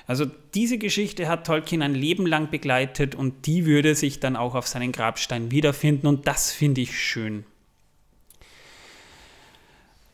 [0.08, 4.54] Also diese Geschichte hat Tolkien ein Leben lang begleitet und die würde sich dann auch
[4.54, 7.44] auf seinen Grabstein wiederfinden und das finde ich schön.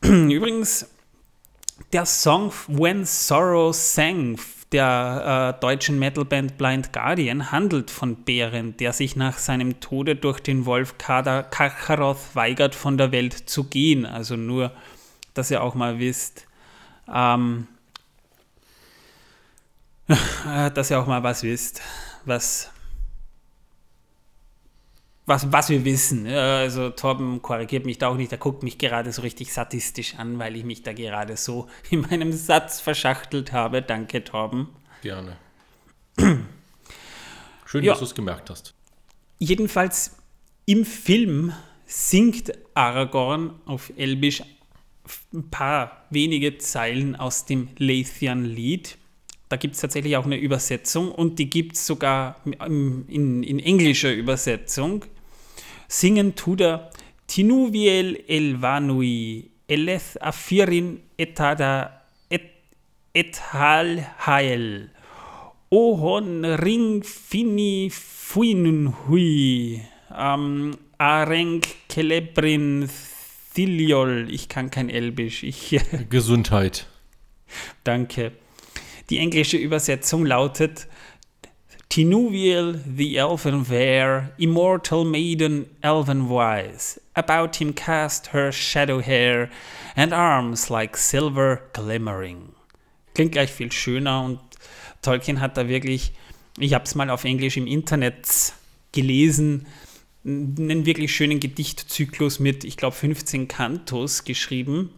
[0.02, 0.91] Übrigens,
[1.92, 4.38] der Song When Sorrow Sang
[4.72, 10.40] der äh, deutschen Metalband Blind Guardian handelt von Bären, der sich nach seinem Tode durch
[10.40, 14.06] den Wolf Kader Karkaroth weigert, von der Welt zu gehen.
[14.06, 14.72] Also nur,
[15.34, 16.46] dass ihr auch mal wisst,
[17.12, 17.68] ähm,
[20.74, 21.82] dass ihr auch mal was wisst,
[22.24, 22.71] was
[25.26, 26.26] was, was wir wissen.
[26.26, 30.38] Also Torben korrigiert mich da auch nicht, er guckt mich gerade so richtig sadistisch an,
[30.38, 33.82] weil ich mich da gerade so in meinem Satz verschachtelt habe.
[33.82, 34.68] Danke, Torben.
[35.02, 35.36] Gerne.
[37.66, 37.92] Schön, Ja.
[37.92, 38.74] dass du es gemerkt hast.
[39.38, 40.16] Jedenfalls
[40.66, 41.52] im Film
[41.86, 44.42] singt Aragorn auf Elbisch
[45.34, 48.98] ein paar wenige Zeilen aus dem Leithian-Lied.
[49.52, 53.58] Da gibt es tatsächlich auch eine Übersetzung und die gibt es sogar in, in, in
[53.58, 55.04] englischer Übersetzung.
[55.88, 56.90] Singen tut er
[57.26, 62.48] Tinuviel Elvanui Eleth Afirin etada et,
[63.12, 64.90] et hal hael
[65.68, 69.82] Ohon ring fini fuinun hui
[70.16, 72.88] ähm, Arenk celebrin
[73.52, 76.86] thiliol Ich kann kein Elbisch, ich Gesundheit.
[77.84, 78.32] Danke.
[79.12, 80.88] Die englische Übersetzung lautet
[81.90, 89.50] Tinuviel the elven fair, immortal maiden elven wise, about him cast her shadow hair
[89.96, 92.54] and arms like silver glimmering.
[93.12, 94.40] Klingt gleich viel schöner und
[95.02, 96.14] Tolkien hat da wirklich,
[96.58, 98.54] ich habe es mal auf Englisch im Internet
[98.92, 99.66] gelesen,
[100.24, 104.88] einen wirklich schönen Gedichtzyklus mit, ich glaube, 15 Kantos geschrieben.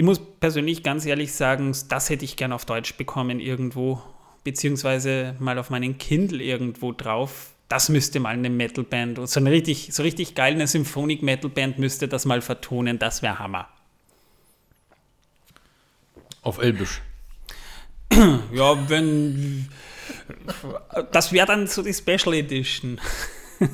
[0.00, 4.00] Ich muss persönlich ganz ehrlich sagen, das hätte ich gern auf Deutsch bekommen irgendwo,
[4.44, 7.50] beziehungsweise mal auf meinen Kindle irgendwo drauf.
[7.68, 12.24] Das müsste mal eine Metalband, so eine richtig, so richtig geil eine Symphonic-Metalband müsste das
[12.24, 13.68] mal vertonen, das wäre Hammer.
[16.40, 17.02] Auf Elbisch.
[18.54, 19.68] Ja, wenn.
[21.12, 22.98] Das wäre dann so die Special Edition.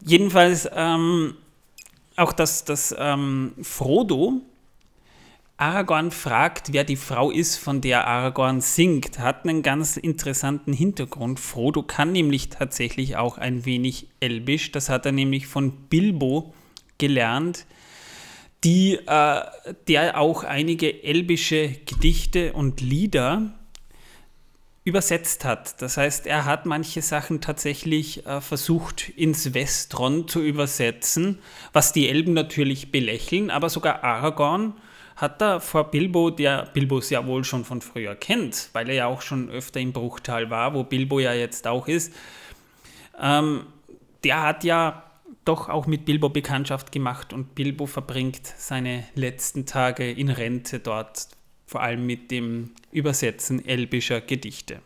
[0.00, 1.36] Jedenfalls ähm,
[2.16, 4.40] auch, dass, dass ähm, Frodo
[5.56, 11.38] Aragorn fragt, wer die Frau ist, von der Aragorn singt, hat einen ganz interessanten Hintergrund.
[11.38, 14.72] Frodo kann nämlich tatsächlich auch ein wenig Elbisch.
[14.72, 16.52] Das hat er nämlich von Bilbo
[16.98, 17.66] gelernt,
[18.64, 19.40] die, äh,
[19.86, 23.54] der auch einige elbische Gedichte und Lieder
[24.84, 25.80] übersetzt hat.
[25.80, 31.38] Das heißt, er hat manche Sachen tatsächlich äh, versucht ins Westron zu übersetzen,
[31.72, 34.74] was die Elben natürlich belächeln, aber sogar Aragorn
[35.14, 39.06] hat da vor Bilbo, der Bilbo ja wohl schon von früher kennt, weil er ja
[39.06, 42.12] auch schon öfter im Bruchtal war, wo Bilbo ja jetzt auch ist,
[43.20, 43.66] ähm,
[44.24, 45.04] der hat ja
[45.44, 51.28] doch auch mit Bilbo Bekanntschaft gemacht und Bilbo verbringt seine letzten Tage in Rente dort,
[51.72, 54.80] vor allem mit dem Übersetzen elbischer Gedichte.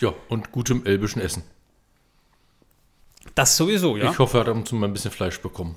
[0.00, 1.42] Ja, und gutem elbischen Essen.
[3.34, 4.10] Das sowieso, ja.
[4.10, 5.76] Ich hoffe, er hat ab und zu mal ein bisschen Fleisch bekommen.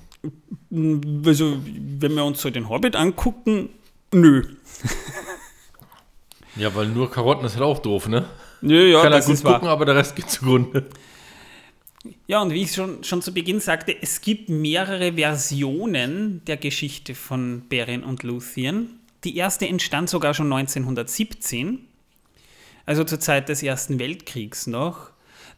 [1.26, 3.68] Also, wenn wir uns so den Hobbit angucken,
[4.12, 4.42] nö.
[6.54, 8.28] Ja, weil nur Karotten ist halt auch doof, ne?
[8.60, 9.54] Nö, ja, Kann er das gut ist wahr.
[9.54, 10.86] gucken, aber der Rest geht zugrunde.
[12.26, 17.14] Ja, und wie ich schon, schon zu Beginn sagte, es gibt mehrere Versionen der Geschichte
[17.14, 18.98] von Beren und Luthien.
[19.24, 21.86] Die erste entstand sogar schon 1917,
[22.86, 25.10] also zur Zeit des Ersten Weltkriegs noch.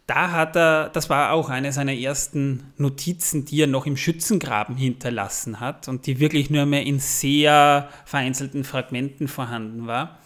[0.07, 4.77] Da hat er, das war auch eine seiner ersten Notizen, die er noch im Schützengraben
[4.77, 10.19] hinterlassen hat und die wirklich nur mehr in sehr vereinzelten Fragmenten vorhanden war.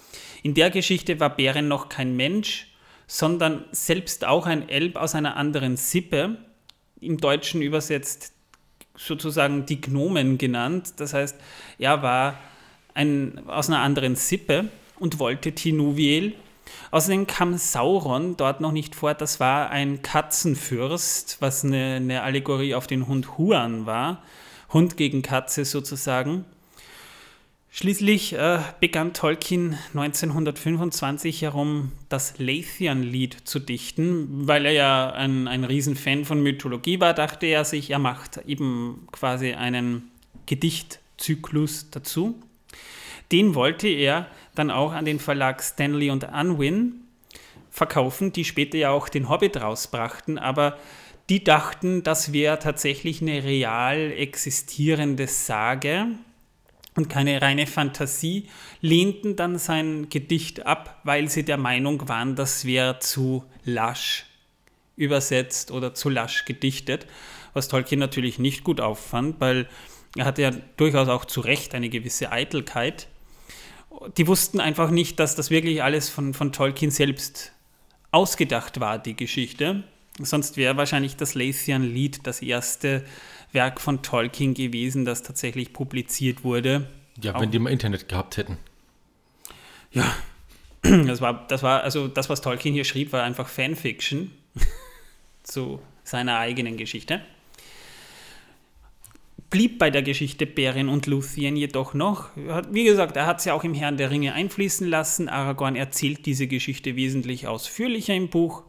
[0.43, 2.73] In der Geschichte war Beren noch kein Mensch,
[3.07, 6.39] sondern selbst auch ein Elb aus einer anderen Sippe,
[7.01, 8.33] im Deutschen übersetzt
[8.97, 10.95] sozusagen die Gnomen genannt.
[10.97, 11.37] Das heißt,
[11.79, 12.39] er war
[12.99, 14.69] ein, aus einer anderen Sippe
[14.99, 16.35] und wollte Tinuviel.
[16.91, 19.15] Außerdem kam Sauron dort noch nicht vor.
[19.15, 24.23] Das war ein Katzenfürst, was eine, eine Allegorie auf den Hund Huan war.
[24.73, 26.45] Hund gegen Katze sozusagen.
[27.71, 34.49] Schließlich äh, begann Tolkien 1925 herum das Leithian-Lied zu dichten.
[34.49, 39.07] Weil er ja ein, ein Riesenfan von Mythologie war, dachte er sich, er macht eben
[39.13, 40.11] quasi einen
[40.47, 42.43] Gedichtzyklus dazu.
[43.33, 47.03] Den wollte er dann auch an den Verlag Stanley und Unwin
[47.71, 50.79] verkaufen, die später ja auch den Hobbit rausbrachten, aber
[51.29, 56.07] die dachten, das wäre tatsächlich eine real existierende Sage
[56.97, 58.49] und keine reine Fantasie,
[58.81, 64.27] lehnten dann sein Gedicht ab, weil sie der Meinung waren, das wäre zu lasch
[64.97, 67.07] übersetzt oder zu lasch gedichtet,
[67.53, 69.69] was Tolkien natürlich nicht gut auffand, weil
[70.19, 73.07] er hatte ja durchaus auch zu Recht eine gewisse Eitelkeit.
[74.17, 77.53] Die wussten einfach nicht, dass das wirklich alles von, von Tolkien selbst
[78.11, 79.85] ausgedacht war, die Geschichte.
[80.21, 83.05] Sonst wäre wahrscheinlich das Lathian-Lied das erste
[83.53, 86.89] Werk von Tolkien gewesen, das tatsächlich publiziert wurde.
[87.23, 88.59] Ja, wenn Auch, die mal Internet gehabt hätten.
[89.93, 90.13] Ja,
[90.83, 94.33] das war, das war, also das, was Tolkien hier schrieb, war einfach Fanfiction
[95.45, 97.23] zu seiner eigenen Geschichte.
[99.51, 102.29] Blieb bei der Geschichte Beren und Luthien jedoch noch.
[102.71, 105.31] Wie gesagt, er hat sie auch im Herrn der Ringe einfließen lassen.
[105.31, 108.65] Aragorn erzählt diese Geschichte wesentlich ausführlicher im Buch.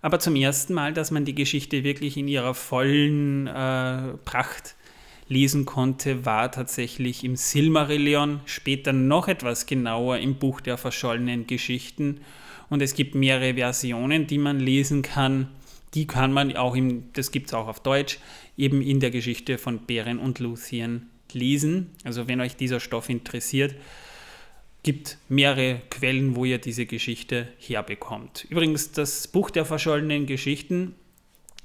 [0.00, 4.76] Aber zum ersten Mal, dass man die Geschichte wirklich in ihrer vollen äh, Pracht
[5.28, 12.22] lesen konnte, war tatsächlich im Silmarillion, später noch etwas genauer im Buch der verschollenen Geschichten.
[12.70, 15.48] Und es gibt mehrere Versionen, die man lesen kann
[15.96, 18.18] die kann man auch, im, das gibt es auch auf Deutsch,
[18.56, 21.90] eben in der Geschichte von Beren und Luthien lesen.
[22.04, 23.74] Also wenn euch dieser Stoff interessiert,
[24.82, 28.46] gibt mehrere Quellen, wo ihr diese Geschichte herbekommt.
[28.50, 30.94] Übrigens, das Buch der verschollenen Geschichten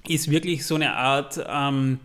[0.08, 2.00] ist wirklich so eine Art ähm,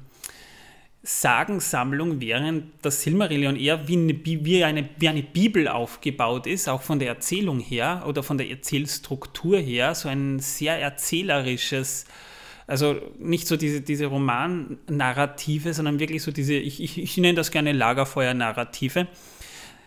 [1.06, 6.82] Sagensammlung, während das Silmarillion eher wie eine, wie, eine, wie eine Bibel aufgebaut ist, auch
[6.82, 12.06] von der Erzählung her oder von der Erzählstruktur her, so ein sehr erzählerisches,
[12.66, 17.52] also nicht so diese, diese Roman-Narrative, sondern wirklich so diese, ich, ich, ich nenne das
[17.52, 19.06] gerne Lagerfeuer-Narrative.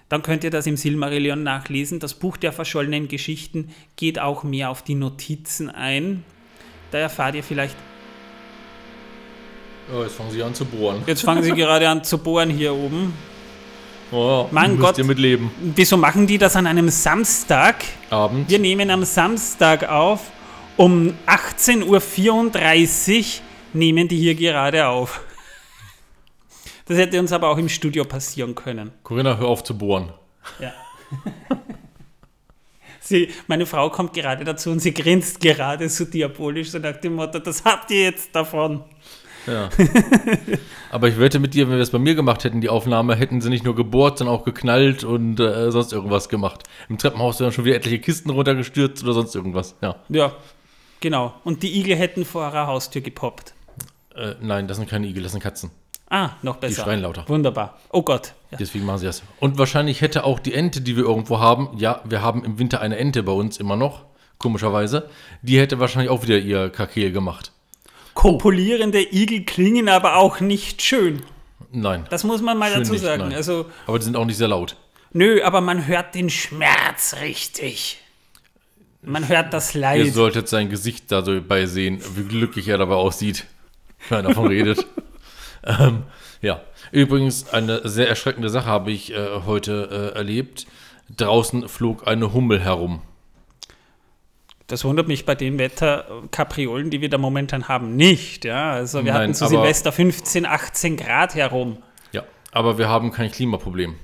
[0.07, 1.99] Dann könnt ihr das im Silmarillion nachlesen.
[1.99, 6.23] Das Buch der verschollenen Geschichten geht auch mehr auf die Notizen ein.
[6.91, 7.75] Da erfahrt ihr vielleicht
[9.91, 11.01] Oh, jetzt fangen sie an zu bohren.
[11.07, 13.13] Jetzt fangen sie gerade an zu bohren hier oben.
[14.11, 14.97] Oh, mein Gott.
[14.97, 15.51] Ihr mitleben.
[15.75, 17.75] Wieso machen die das an einem Samstag?
[18.09, 18.49] Abend.
[18.49, 20.31] Wir nehmen am Samstag auf.
[20.77, 23.23] Um 18.34 Uhr
[23.73, 25.21] nehmen die hier gerade auf.
[26.85, 28.91] Das hätte uns aber auch im Studio passieren können.
[29.03, 30.11] Corinna, hör auf zu bohren.
[30.59, 30.73] Ja.
[32.99, 37.13] sie, meine Frau kommt gerade dazu und sie grinst gerade so diabolisch, so nach dem
[37.15, 38.83] Motto, das habt ihr jetzt davon.
[39.51, 39.69] Ja.
[40.91, 43.41] Aber ich wette mit dir, wenn wir das bei mir gemacht hätten, die Aufnahme, hätten
[43.41, 46.63] sie nicht nur gebohrt, sondern auch geknallt und äh, sonst irgendwas gemacht.
[46.89, 49.75] Im Treppenhaus wären schon wieder etliche Kisten runtergestürzt oder sonst irgendwas.
[49.81, 49.95] Ja.
[50.09, 50.33] Ja,
[50.99, 51.33] genau.
[51.43, 53.53] Und die Igel hätten vor ihrer Haustür gepoppt.
[54.15, 55.71] Äh, nein, das sind keine Igel, das sind Katzen.
[56.09, 56.75] Ah, noch besser.
[56.75, 57.23] Die schreien lauter.
[57.27, 57.77] Wunderbar.
[57.91, 58.33] Oh Gott.
[58.51, 58.57] Ja.
[58.57, 59.21] Deswegen machen sie das.
[59.39, 62.81] Und wahrscheinlich hätte auch die Ente, die wir irgendwo haben, ja, wir haben im Winter
[62.81, 64.05] eine Ente bei uns immer noch,
[64.39, 65.07] komischerweise,
[65.43, 67.51] die hätte wahrscheinlich auch wieder ihr Kakeel gemacht.
[68.19, 71.21] Kopulierende Igel klingen aber auch nicht schön.
[71.71, 72.05] Nein.
[72.09, 73.33] Das muss man mal dazu nicht, sagen.
[73.33, 74.75] Also, aber die sind auch nicht sehr laut.
[75.13, 78.01] Nö, aber man hört den Schmerz richtig.
[79.01, 80.05] Man hört das Leid.
[80.05, 83.45] Ihr solltet sein Gesicht dabei sehen, wie glücklich er dabei aussieht,
[84.09, 84.85] wenn er davon redet.
[85.63, 86.03] ähm,
[86.41, 86.59] ja,
[86.91, 90.67] übrigens eine sehr erschreckende Sache habe ich äh, heute äh, erlebt.
[91.15, 93.01] Draußen flog eine Hummel herum.
[94.69, 98.45] Das wundert mich bei den Wetterkapriolen, die wir da momentan haben, nicht.
[98.45, 98.71] Ja?
[98.71, 101.77] Also wir Nein, hatten zu Silvester 15, 18 Grad herum.
[102.11, 103.95] Ja, aber wir haben kein Klimaproblem.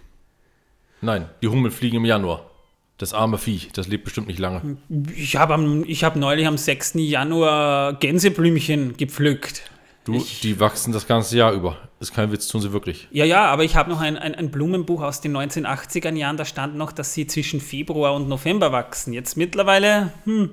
[1.02, 2.50] Nein, die Hummeln fliegen im Januar.
[2.98, 4.78] Das arme Viech, das lebt bestimmt nicht lange.
[5.16, 6.94] Ich habe hab neulich am 6.
[6.96, 9.70] Januar Gänseblümchen gepflückt.
[10.06, 11.78] Du, ich, die wachsen das ganze Jahr über.
[12.00, 13.08] Ist kein Witz, tun sie wirklich.
[13.10, 16.46] Ja, ja, aber ich habe noch ein, ein, ein, Blumenbuch aus den 1980er Jahren, da
[16.46, 19.14] stand noch, dass sie zwischen Februar und November wachsen.
[19.14, 20.52] Jetzt mittlerweile, hm.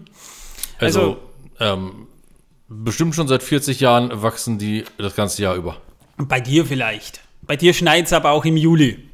[0.79, 1.17] Also, also
[1.61, 2.07] ähm,
[2.67, 5.77] bestimmt schon seit 40 Jahren wachsen die das ganze Jahr über.
[6.17, 7.21] Bei dir vielleicht.
[7.43, 9.07] Bei dir schneit es aber auch im Juli.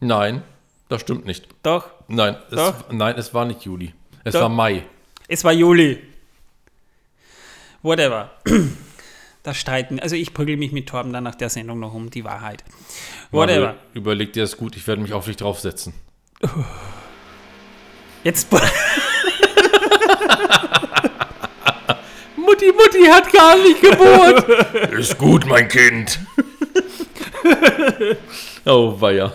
[0.00, 0.42] Nein,
[0.90, 1.48] das stimmt nicht.
[1.62, 1.86] Doch.
[2.08, 2.74] Nein, Doch.
[2.90, 3.94] Es, nein, es war nicht Juli.
[4.22, 4.42] Es Doch.
[4.42, 4.84] war Mai.
[5.28, 6.11] Es war Juli
[7.82, 8.30] whatever.
[9.42, 9.98] Da streiten.
[9.98, 12.62] Also ich prügel mich mit Torben dann nach der Sendung noch um die Wahrheit.
[13.32, 13.66] Whatever.
[13.66, 15.92] Mario, überleg dir das gut, ich werde mich auf dich draufsetzen.
[18.24, 18.52] Jetzt.
[22.36, 24.48] Mutti, Mutti hat gar nicht gebohrt.
[24.92, 26.20] Ist gut, mein Kind.
[28.64, 29.32] oh, weia.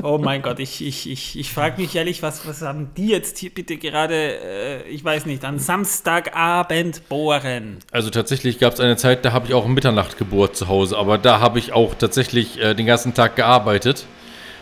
[0.00, 3.36] Oh mein Gott, ich, ich, ich, ich frage mich ehrlich, was, was haben die jetzt
[3.36, 7.78] hier bitte gerade, äh, ich weiß nicht, an Samstagabend bohren?
[7.90, 11.18] Also tatsächlich gab es eine Zeit, da habe ich auch Mitternacht gebohrt zu Hause, aber
[11.18, 14.06] da habe ich auch tatsächlich äh, den ganzen Tag gearbeitet.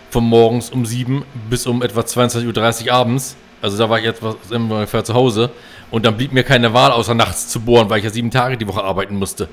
[0.08, 3.36] Von morgens um sieben bis um etwa 22.30 Uhr abends.
[3.60, 5.50] Also da war ich jetzt was, ungefähr zu Hause
[5.90, 8.56] und dann blieb mir keine Wahl, außer nachts zu bohren, weil ich ja sieben Tage
[8.56, 9.50] die Woche arbeiten musste.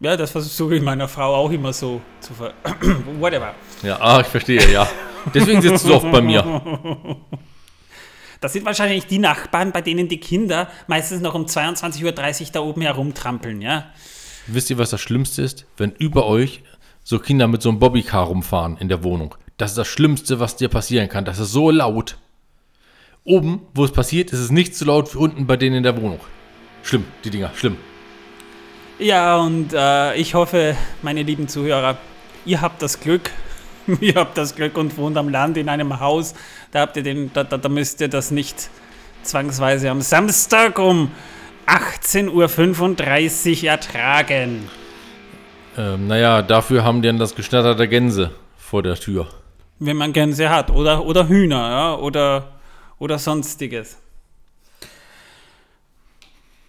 [0.00, 2.54] Ja, das versuche ich meiner Frau auch immer so zu ver...
[3.18, 3.54] Whatever.
[3.82, 4.86] Ja, ah, ich verstehe, ja.
[5.34, 7.16] Deswegen sitzt du so oft bei mir.
[8.40, 12.04] Das sind wahrscheinlich die Nachbarn, bei denen die Kinder meistens noch um 22.30
[12.44, 13.86] Uhr da oben herumtrampeln, ja?
[14.46, 15.66] Wisst ihr, was das Schlimmste ist?
[15.76, 16.62] Wenn über euch
[17.02, 19.34] so Kinder mit so einem Bobbycar rumfahren in der Wohnung.
[19.56, 21.24] Das ist das Schlimmste, was dir passieren kann.
[21.24, 22.16] Das ist so laut.
[23.24, 26.00] Oben, wo es passiert, ist es nicht so laut wie unten bei denen in der
[26.00, 26.20] Wohnung.
[26.84, 27.76] Schlimm, die Dinger, schlimm.
[28.98, 31.98] Ja, und äh, ich hoffe, meine lieben Zuhörer,
[32.44, 33.30] ihr habt das Glück,
[34.00, 36.34] ihr habt das Glück und wohnt am Land in einem Haus,
[36.72, 38.70] da habt ihr den, da, da, da müsst ihr das nicht
[39.22, 41.12] zwangsweise am Samstag um
[41.68, 44.68] 18.35 Uhr ertragen.
[45.76, 49.28] Ähm, naja, dafür haben die dann das Geschnatter der Gänse vor der Tür.
[49.78, 50.70] Wenn man Gänse hat.
[50.70, 52.48] Oder, oder Hühner, ja, oder,
[52.98, 53.96] oder sonstiges.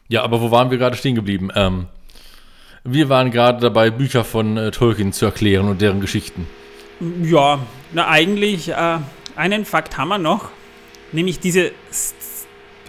[0.10, 1.50] Ja, aber wo waren wir gerade stehen geblieben?
[1.56, 1.88] Ähm,
[2.84, 6.48] wir waren gerade dabei, Bücher von äh, Tolkien zu erklären und deren Geschichten.
[7.24, 7.60] Ja,
[7.94, 9.00] na eigentlich, äh,
[9.36, 10.50] einen Fakt haben wir noch.
[11.12, 11.72] Nämlich diese.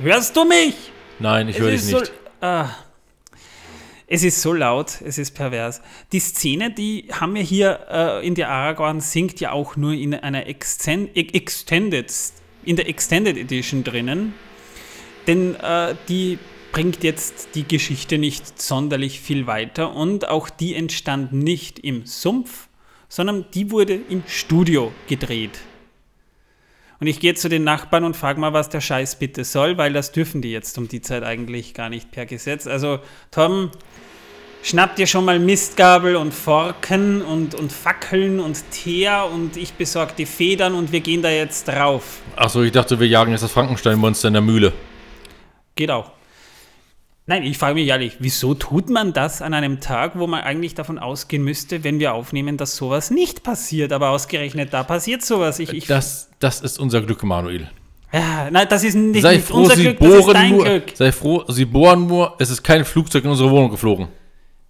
[0.03, 0.75] Hörst du mich?
[1.19, 2.13] Nein, ich höre dich nicht.
[2.41, 2.65] So, äh,
[4.13, 5.81] es ist so laut, es ist pervers.
[6.11, 10.15] Die Szene, die haben wir hier äh, in der Aragorn singt ja auch nur in
[10.15, 12.13] einer Extend Extended,
[12.65, 14.35] in der Extended Edition drinnen.
[15.29, 16.39] Denn äh, die
[16.73, 22.69] bringt jetzt die Geschichte nicht sonderlich viel weiter und auch die entstand nicht im Sumpf,
[23.09, 25.59] sondern die wurde im Studio gedreht.
[27.01, 29.93] Und ich gehe zu den Nachbarn und frage mal, was der Scheiß bitte soll, weil
[29.93, 32.67] das dürfen die jetzt um die Zeit eigentlich gar nicht per Gesetz.
[32.67, 33.01] Also,
[33.31, 33.71] Tom,
[34.63, 40.13] schnapp dir schon mal Mistgabel und Forken und, und Fackeln und Teer und ich besorge
[40.19, 42.21] die Federn und wir gehen da jetzt drauf.
[42.37, 44.75] Achso, ich dachte, wir jagen jetzt das Frankenstein-Monster in der Mühle.
[45.75, 46.20] Geht auch.
[47.31, 50.75] Nein, ich frage mich ehrlich, wieso tut man das an einem Tag, wo man eigentlich
[50.75, 55.61] davon ausgehen müsste, wenn wir aufnehmen, dass sowas nicht passiert, aber ausgerechnet da passiert sowas.
[55.61, 57.71] Ich, ich das, das ist unser Glück, Manuel.
[58.13, 60.51] Ja, nein, das ist nicht, sei nicht froh, unser Sie Glück, bohren das ist dein
[60.51, 60.83] nur, Glück.
[60.93, 64.09] Sei froh, Sie bohren nur, es ist kein Flugzeug in unsere Wohnung geflogen.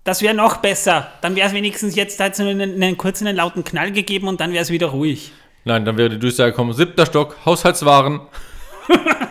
[0.05, 1.09] Das wäre noch besser.
[1.23, 4.53] Dann wäre es wenigstens jetzt, da einen, einen kurzen, einen lauten Knall gegeben und dann
[4.53, 5.33] wäre es wieder ruhig.
[5.65, 8.21] Nein, dann wäre die Durchsage gekommen, siebter Stock, Haushaltswaren.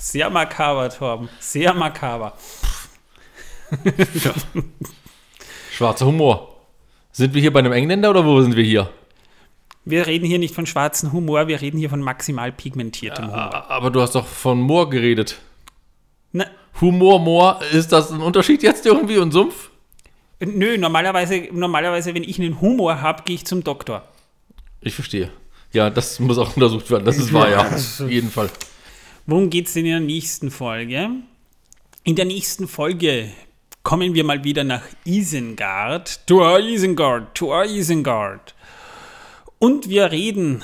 [0.00, 1.28] Sehr makaber, Torben.
[1.40, 2.32] Sehr makaber.
[5.72, 6.56] Schwarzer Humor.
[7.12, 8.88] Sind wir hier bei einem Engländer oder wo sind wir hier?
[9.84, 13.70] Wir reden hier nicht von schwarzem Humor, wir reden hier von maximal pigmentiertem ja, Humor.
[13.70, 15.38] Aber du hast doch von Moor geredet.
[16.32, 16.46] Na,
[16.80, 19.68] Humor, Moor, ist das ein Unterschied jetzt irgendwie und Sumpf?
[20.40, 24.08] Nö, normalerweise, normalerweise wenn ich einen Humor habe, gehe ich zum Doktor.
[24.80, 25.30] Ich verstehe.
[25.72, 27.04] Ja, das muss auch untersucht werden.
[27.04, 27.66] Das ist wahr, ja.
[27.66, 28.48] Auf jeden Fall.
[29.26, 31.10] Worum geht es in der nächsten Folge?
[32.04, 33.28] In der nächsten Folge
[33.82, 36.26] kommen wir mal wieder nach Isengard.
[36.26, 38.54] To Isengard, to Isengard.
[39.58, 40.62] Und wir reden,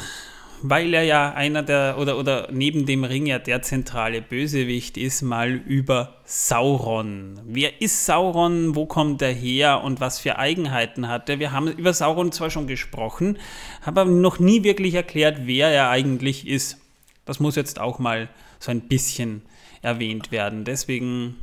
[0.62, 5.20] weil er ja einer der, oder, oder neben dem Ring ja der zentrale Bösewicht ist,
[5.20, 7.38] mal über Sauron.
[7.44, 8.74] Wer ist Sauron?
[8.74, 9.84] Wo kommt er her?
[9.84, 11.38] Und was für Eigenheiten hat er?
[11.38, 13.38] Wir haben über Sauron zwar schon gesprochen,
[13.84, 16.78] aber noch nie wirklich erklärt, wer er eigentlich ist.
[17.26, 19.42] Das muss jetzt auch mal so ein bisschen
[19.82, 20.64] erwähnt werden.
[20.64, 21.36] Deswegen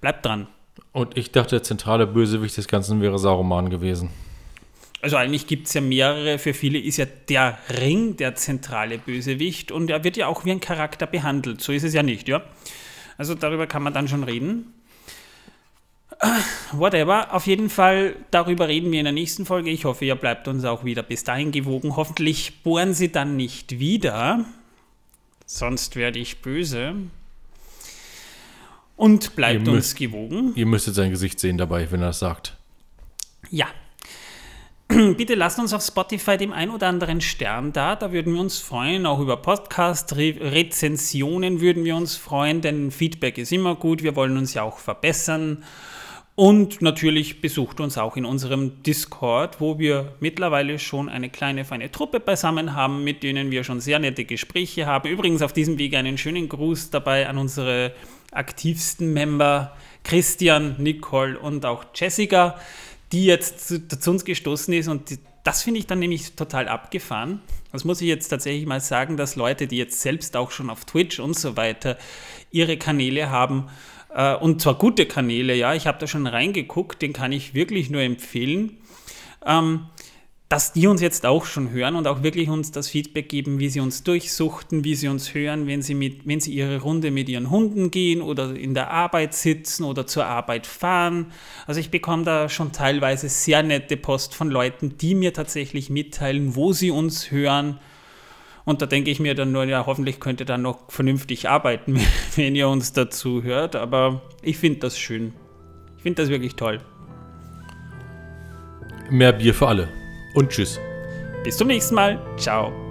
[0.00, 0.46] bleibt dran.
[0.92, 4.10] Und ich dachte, der zentrale Bösewicht des Ganzen wäre Saruman gewesen.
[5.00, 9.72] Also eigentlich gibt es ja mehrere, für viele ist ja der Ring der zentrale Bösewicht
[9.72, 11.60] und er wird ja auch wie ein Charakter behandelt.
[11.60, 12.42] So ist es ja nicht, ja.
[13.18, 14.72] Also darüber kann man dann schon reden.
[16.70, 19.70] Whatever, auf jeden Fall, darüber reden wir in der nächsten Folge.
[19.70, 21.96] Ich hoffe, ihr bleibt uns auch wieder bis dahin gewogen.
[21.96, 24.44] Hoffentlich bohren sie dann nicht wieder
[25.46, 26.94] sonst werde ich böse.
[28.96, 30.52] Und bleibt ihr uns gewogen.
[30.54, 32.56] Ihr müsstet sein Gesicht sehen dabei, wenn er das sagt.
[33.50, 33.66] Ja.
[34.88, 37.96] Bitte lasst uns auf Spotify dem ein oder anderen Stern da.
[37.96, 39.06] Da würden wir uns freuen.
[39.06, 44.02] Auch über Podcast-Rezensionen würden wir uns freuen, denn Feedback ist immer gut.
[44.02, 45.64] Wir wollen uns ja auch verbessern.
[46.34, 51.90] Und natürlich besucht uns auch in unserem Discord, wo wir mittlerweile schon eine kleine feine
[51.90, 55.10] Truppe beisammen haben, mit denen wir schon sehr nette Gespräche haben.
[55.10, 57.92] Übrigens auf diesem Weg einen schönen Gruß dabei an unsere
[58.32, 62.58] aktivsten Member Christian, Nicole und auch Jessica,
[63.12, 67.40] die jetzt zu, zu uns gestoßen ist und das finde ich dann nämlich total abgefahren.
[67.72, 70.84] Das muss ich jetzt tatsächlich mal sagen, dass Leute, die jetzt selbst auch schon auf
[70.84, 71.98] Twitch und so weiter
[72.52, 73.68] ihre Kanäle haben,
[74.14, 75.74] äh, und zwar gute Kanäle, ja.
[75.74, 78.78] Ich habe da schon reingeguckt, den kann ich wirklich nur empfehlen.
[79.44, 79.86] Ähm,
[80.52, 83.70] dass die uns jetzt auch schon hören und auch wirklich uns das Feedback geben, wie
[83.70, 87.30] sie uns durchsuchten, wie sie uns hören, wenn sie, mit, wenn sie ihre Runde mit
[87.30, 91.32] ihren Hunden gehen oder in der Arbeit sitzen oder zur Arbeit fahren.
[91.66, 96.54] Also ich bekomme da schon teilweise sehr nette Post von Leuten, die mir tatsächlich mitteilen,
[96.54, 97.78] wo sie uns hören.
[98.64, 102.00] Und da denke ich mir dann nur, ja, hoffentlich könnt ihr dann noch vernünftig arbeiten,
[102.36, 103.76] wenn ihr uns dazu hört.
[103.76, 105.34] Aber ich finde das schön.
[105.96, 106.80] Ich finde das wirklich toll.
[109.10, 109.88] Mehr Bier für alle.
[110.34, 110.80] Und tschüss.
[111.44, 112.18] Bis zum nächsten Mal.
[112.36, 112.81] Ciao.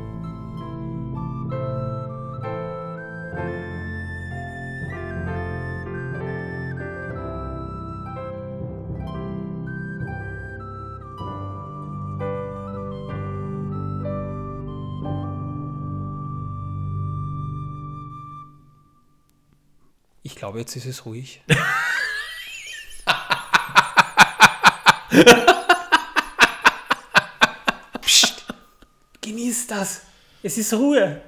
[20.51, 21.41] Glaube, jetzt ist es ruhig.
[28.01, 28.45] Psst.
[29.21, 30.01] Genieß das.
[30.43, 31.21] Es ist Ruhe.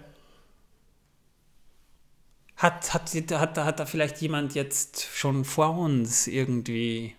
[2.58, 7.16] Hat, hat, hat, hat da vielleicht jemand jetzt schon vor uns irgendwie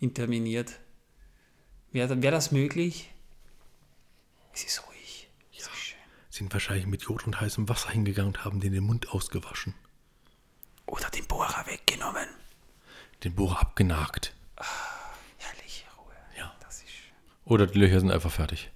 [0.00, 0.80] interveniert?
[1.92, 3.12] Wäre wär das möglich?
[4.52, 5.28] Es ist ruhig.
[5.52, 5.98] Es ist schön.
[6.28, 9.76] Sind wahrscheinlich mit Jod und heißem Wasser hingegangen und haben den den Mund ausgewaschen.
[10.90, 12.28] Oder den Bohrer weggenommen.
[13.22, 14.34] Den Bohrer abgenagt.
[15.38, 16.16] Herrliche Ruhe.
[16.36, 16.52] Ja.
[16.60, 17.14] Das ist schön.
[17.44, 18.72] Oder die Löcher sind einfach fertig.